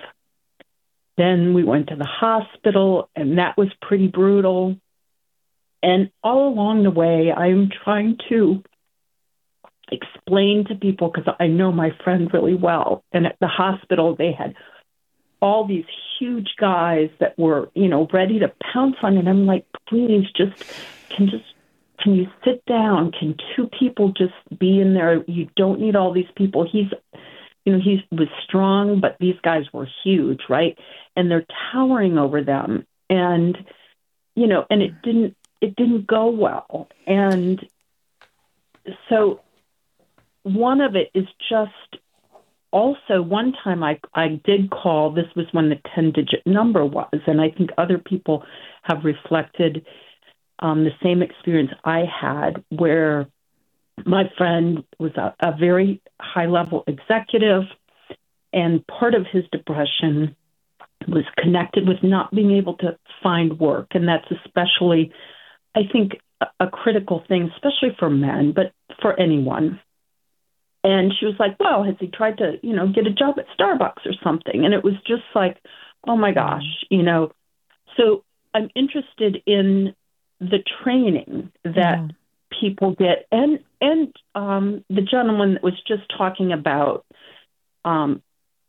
[1.17, 4.77] Then we went to the hospital, and that was pretty brutal.
[5.81, 8.63] And all along the way, I'm trying to
[9.91, 13.03] explain to people because I know my friend really well.
[13.11, 14.55] And at the hospital, they had
[15.41, 15.85] all these
[16.19, 19.27] huge guys that were, you know, ready to pounce on it.
[19.27, 20.63] I'm like, please, just
[21.09, 21.45] can just
[21.99, 23.11] can you sit down?
[23.11, 25.23] Can two people just be in there?
[25.27, 26.67] You don't need all these people.
[26.69, 26.87] He's,
[27.67, 30.77] you know, he was strong, but these guys were huge, right?
[31.17, 33.57] And they're towering over them, and
[34.35, 37.59] you know, and it didn't it didn't go well, and
[39.09, 39.41] so
[40.43, 42.01] one of it is just
[42.71, 45.11] also one time I I did call.
[45.11, 48.45] This was when the ten digit number was, and I think other people
[48.83, 49.85] have reflected
[50.59, 53.27] um, the same experience I had, where
[54.05, 57.63] my friend was a, a very high level executive,
[58.53, 60.35] and part of his depression
[61.07, 65.11] was connected with not being able to find work, and that's especially,
[65.75, 69.79] I think, a, a critical thing, especially for men, but for anyone
[70.87, 73.45] and she was like, well, has he tried to, you know, get a job at
[73.59, 74.63] Starbucks or something?
[74.63, 75.57] And it was just like,
[76.07, 76.39] oh my mm-hmm.
[76.39, 77.31] gosh, you know.
[77.97, 78.23] So
[78.53, 79.95] I'm interested in
[80.39, 82.07] the training that yeah.
[82.61, 87.05] People get and and um the gentleman that was just talking about
[87.85, 88.21] um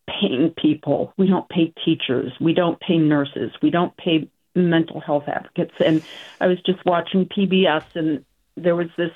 [0.09, 1.13] paying people.
[1.17, 5.75] We don't pay teachers, we don't pay nurses, we don't pay mental health advocates.
[5.85, 6.03] And
[6.41, 8.25] I was just watching PBS and
[8.57, 9.13] there was this,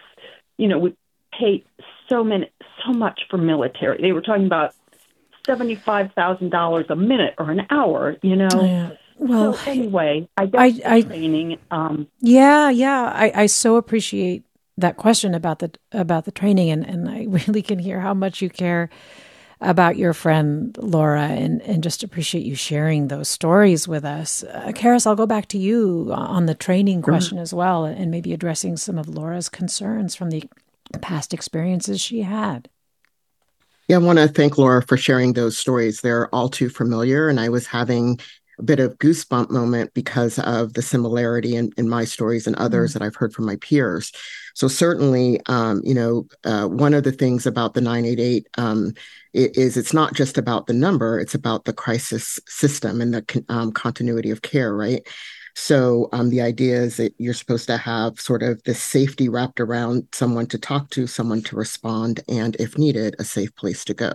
[0.59, 0.95] you know, we
[1.39, 1.65] pay
[2.09, 2.51] so many
[2.85, 4.01] so much for military.
[4.01, 4.75] They were talking about
[5.47, 8.17] seventy five thousand dollars a minute or an hour.
[8.23, 8.49] You know.
[8.53, 8.91] Yeah.
[9.19, 11.59] Well, so anyway, I guess I, I, training.
[11.71, 14.43] Um, yeah, yeah, I, I so appreciate
[14.79, 18.43] that question about the about the training, and and I really can hear how much
[18.43, 18.91] you care
[19.61, 24.43] about your friend Laura, and and just appreciate you sharing those stories with us.
[24.45, 28.33] Uh, Keris, I'll go back to you on the training question as well, and maybe
[28.33, 30.49] addressing some of Laura's concerns from the
[31.01, 32.69] past experiences she had.
[33.89, 36.01] Yeah, I want to thank Laura for sharing those stories.
[36.01, 38.21] They're all too familiar, and I was having
[38.59, 42.91] a bit of goosebump moment because of the similarity in, in my stories and others
[42.91, 44.13] mm that I've heard from my peers.
[44.55, 48.93] So certainly, um, you know, uh, one of the things about the 988 um,
[49.33, 53.73] is it's not just about the number; it's about the crisis system and the um,
[53.73, 55.07] continuity of care, right?
[55.55, 59.61] So um, the idea is that you're supposed to have sort of this safety wrapped
[59.61, 63.95] around someone to talk to, someone to respond, and if needed, a safe place to
[63.95, 64.13] go.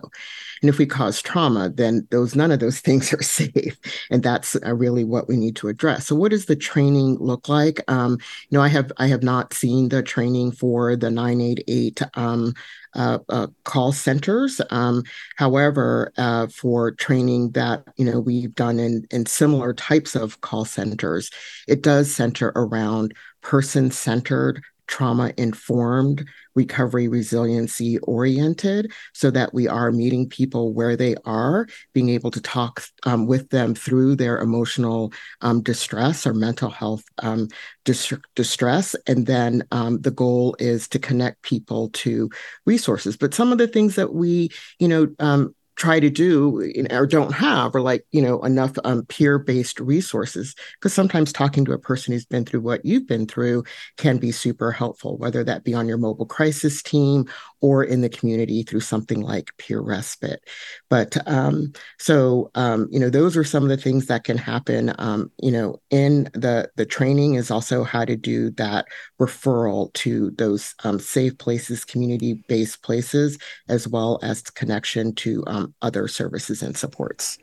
[0.61, 3.77] And if we cause trauma, then those none of those things are safe,
[4.09, 6.07] and that's uh, really what we need to address.
[6.07, 7.79] So, what does the training look like?
[7.87, 8.17] Um,
[8.49, 12.53] you know, I have I have not seen the training for the 988 um,
[12.97, 14.59] uh, uh, call centers.
[14.69, 15.03] Um,
[15.37, 20.65] however, uh, for training that you know we've done in in similar types of call
[20.65, 21.29] centers,
[21.67, 26.25] it does center around person centered trauma informed,
[26.55, 32.41] recovery resiliency oriented, so that we are meeting people where they are, being able to
[32.41, 37.47] talk um, with them through their emotional um, distress or mental health um,
[37.85, 38.95] dis- distress.
[39.05, 42.29] And then um, the goal is to connect people to
[42.65, 43.17] resources.
[43.17, 47.33] But some of the things that we, you know, um, try to do or don't
[47.33, 52.11] have or like you know enough um, peer-based resources because sometimes talking to a person
[52.11, 53.63] who's been through what you've been through
[53.95, 57.25] can be super helpful whether that be on your mobile crisis team
[57.61, 60.43] or in the community through something like peer respite
[60.89, 64.93] but um, so um, you know those are some of the things that can happen
[64.99, 68.85] um, you know in the the training is also how to do that
[69.19, 73.37] referral to those um, safe places community based places
[73.69, 77.37] as well as connection to um, other services and supports.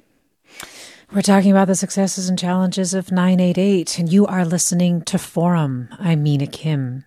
[1.12, 5.89] We're talking about the successes and challenges of 988, and you are listening to Forum.
[5.99, 7.05] I'm Mina Kim.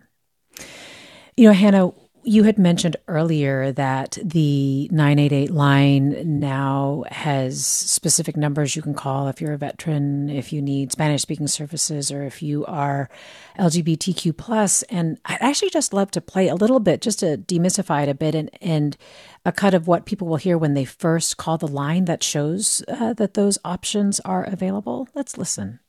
[1.35, 1.91] You know, Hannah,
[2.27, 9.29] you had mentioned earlier that the 988 line now has specific numbers you can call
[9.29, 13.09] if you're a veteran, if you need Spanish speaking services, or if you are
[13.57, 14.83] LGBTQ plus.
[14.83, 18.13] And I'd actually just love to play a little bit just to demystify it a
[18.13, 18.97] bit and, and
[19.45, 22.83] a cut of what people will hear when they first call the line that shows
[22.89, 25.07] uh, that those options are available.
[25.15, 25.79] Let's listen.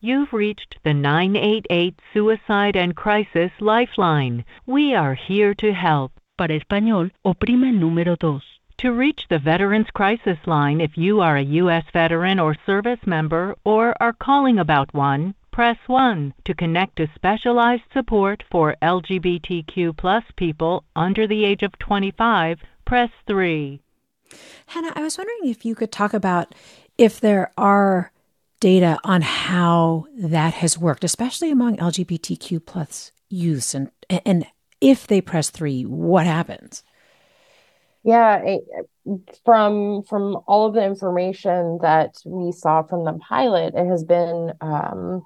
[0.00, 4.44] You've reached the 988 Suicide and Crisis Lifeline.
[4.66, 6.12] We are here to help.
[6.36, 8.42] Para español, oprima el número dos.
[8.78, 11.84] To reach the Veterans Crisis Line if you are a U.S.
[11.94, 16.34] veteran or service member or are calling about one, press 1.
[16.44, 23.08] To connect to specialized support for LGBTQ plus people under the age of 25, press
[23.26, 23.80] 3.
[24.66, 26.54] Hannah, I was wondering if you could talk about
[26.98, 28.12] if there are
[28.66, 33.92] data on how that has worked, especially among LGBTQ plus youths, and
[34.24, 34.44] and
[34.80, 36.82] if they press three, what happens?
[38.02, 38.64] Yeah, it,
[39.44, 44.52] from from all of the information that we saw from the pilot, it has been
[44.60, 45.24] um,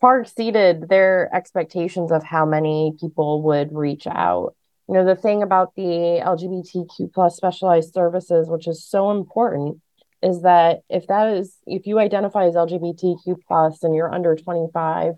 [0.00, 4.54] far exceeded their expectations of how many people would reach out.
[4.86, 9.80] You know, the thing about the LGBTQ plus specialized services, which is so important,
[10.22, 15.14] is that if that is if you identify as LGBTQ plus and you're under 25,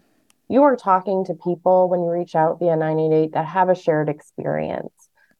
[0.48, 4.08] you are talking to people when you reach out via 988 that have a shared
[4.08, 4.92] experience.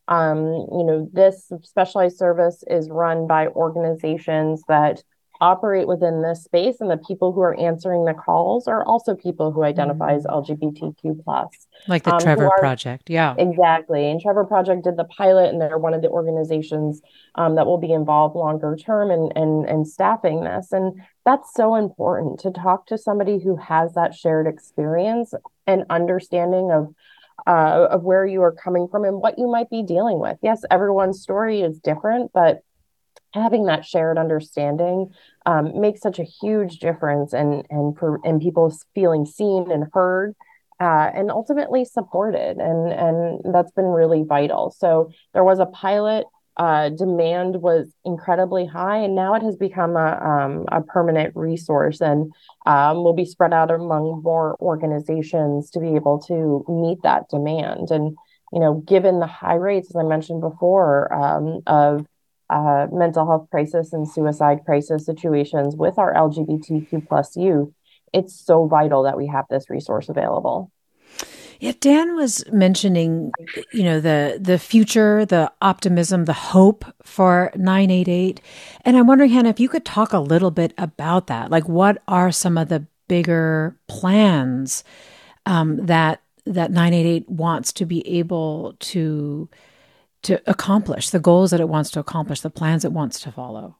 [0.09, 5.03] Um, you know, this specialized service is run by organizations that
[5.41, 9.51] operate within this space and the people who are answering the calls are also people
[9.51, 11.49] who identify as lgbtq plus
[11.88, 13.34] like the um, trevor are, project yeah.
[13.38, 17.01] Exactly and trevor project did the pilot and they're one of the organizations
[17.36, 21.74] um, that will be involved longer term and and and staffing this and that's so
[21.74, 25.32] important to talk to somebody who has that shared experience
[25.66, 26.95] and understanding of
[27.47, 30.36] uh, of where you are coming from and what you might be dealing with.
[30.43, 32.62] Yes everyone's story is different but
[33.33, 35.11] having that shared understanding
[35.47, 40.35] um, makes such a huge difference and and for and people feeling seen and heard
[40.81, 42.59] uh, and ultimately supported.
[42.59, 44.74] And and that's been really vital.
[44.76, 46.26] So there was a pilot
[46.57, 52.01] uh, demand was incredibly high and now it has become a, um, a permanent resource.
[52.01, 52.33] And
[52.66, 57.91] um, will be spread out among more organizations to be able to meet that demand.
[57.91, 58.16] And
[58.53, 62.05] you know given the high rates as i mentioned before um, of
[62.51, 67.71] uh, mental health crisis and suicide crisis situations with our LGBTQ plus youth,
[68.13, 70.71] it's so vital that we have this resource available.
[71.61, 73.33] Yeah, Dan was mentioning,
[73.73, 78.41] you know, the the future, the optimism, the hope for 988.
[78.85, 81.51] And I'm wondering, Hannah, if you could talk a little bit about that.
[81.51, 84.85] Like what are some of the bigger plans
[85.45, 89.49] um, that that 988 wants to be able to
[90.23, 93.77] to accomplish, the goals that it wants to accomplish, the plans it wants to follow?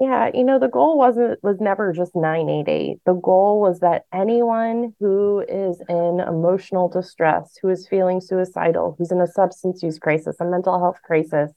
[0.00, 3.00] Yeah, you know, the goal wasn't was never just 988.
[3.04, 9.10] The goal was that anyone who is in emotional distress, who is feeling suicidal, who's
[9.10, 11.50] in a substance use crisis, a mental health crisis,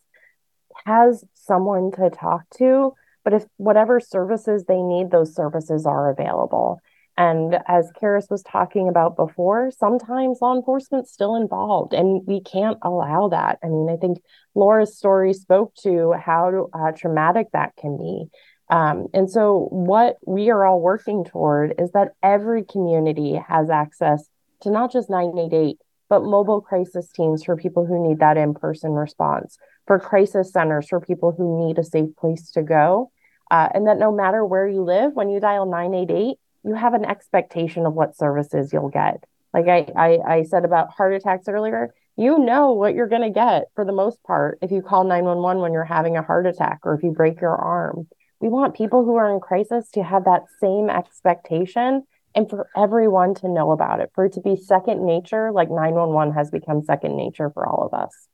[0.85, 6.79] has someone to talk to, but if whatever services they need, those services are available.
[7.17, 12.77] And as Keris was talking about before, sometimes law enforcement's still involved, and we can't
[12.81, 13.59] allow that.
[13.63, 14.19] I mean, I think
[14.55, 18.25] Laura's story spoke to how uh, traumatic that can be.
[18.69, 24.27] Um, and so, what we are all working toward is that every community has access
[24.61, 25.77] to not just 988,
[26.09, 30.87] but mobile crisis teams for people who need that in person response, for crisis centers
[30.87, 33.11] for people who need a safe place to go.
[33.49, 37.05] Uh, and that no matter where you live, when you dial 988, you have an
[37.05, 39.23] expectation of what services you'll get.
[39.53, 43.29] Like I, I, I said about heart attacks earlier, you know what you're going to
[43.29, 46.79] get for the most part if you call 911 when you're having a heart attack
[46.83, 48.07] or if you break your arm.
[48.39, 52.03] We want people who are in crisis to have that same expectation
[52.33, 56.33] and for everyone to know about it, for it to be second nature, like 911
[56.33, 58.27] has become second nature for all of us.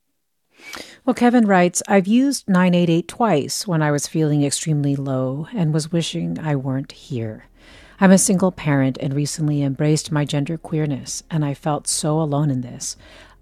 [1.06, 5.92] Well, Kevin writes I've used 988 twice when I was feeling extremely low and was
[5.92, 7.46] wishing I weren't here.
[8.00, 12.52] I'm a single parent and recently embraced my gender queerness, and I felt so alone
[12.52, 12.96] in this.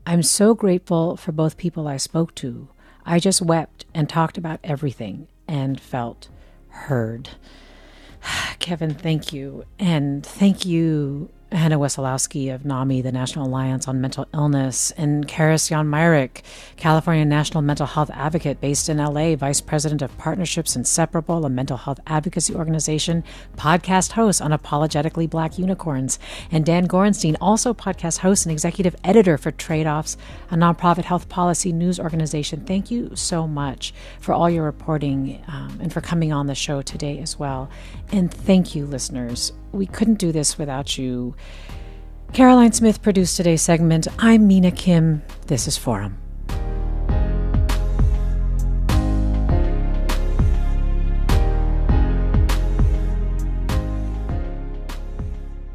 [0.05, 2.69] I'm so grateful for both people I spoke to.
[3.05, 6.29] I just wept and talked about everything and felt
[6.69, 7.31] heard.
[8.59, 9.65] Kevin, thank you.
[9.77, 15.71] And thank you Hannah Wesolowski of NAMI, the National Alliance on Mental Illness, and Keris
[15.71, 16.43] Jän Myrick,
[16.75, 21.77] California National Mental Health Advocate based in LA, Vice President of Partnerships Inseparable, a mental
[21.77, 23.23] health advocacy organization,
[23.57, 26.19] podcast host Unapologetically Black Unicorns,
[26.51, 30.17] and Dan Gorenstein, also podcast host and executive editor for Tradeoffs,
[30.51, 32.65] a nonprofit health policy news organization.
[32.65, 36.81] Thank you so much for all your reporting um, and for coming on the show
[36.81, 37.69] today as well.
[38.11, 41.35] And thank you, listeners we couldn't do this without you.
[42.33, 44.07] Caroline Smith produced today's segment.
[44.19, 45.21] I'm Mina Kim.
[45.47, 46.17] This is Forum.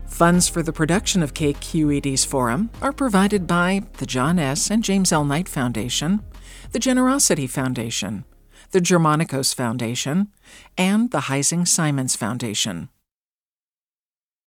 [0.06, 4.70] Funds for the production of KQED's Forum are provided by the John S.
[4.70, 5.24] and James L.
[5.24, 6.20] Knight Foundation,
[6.72, 8.26] the Generosity Foundation,
[8.72, 10.28] the Germanacos Foundation,
[10.76, 12.90] and the Heising Simons Foundation.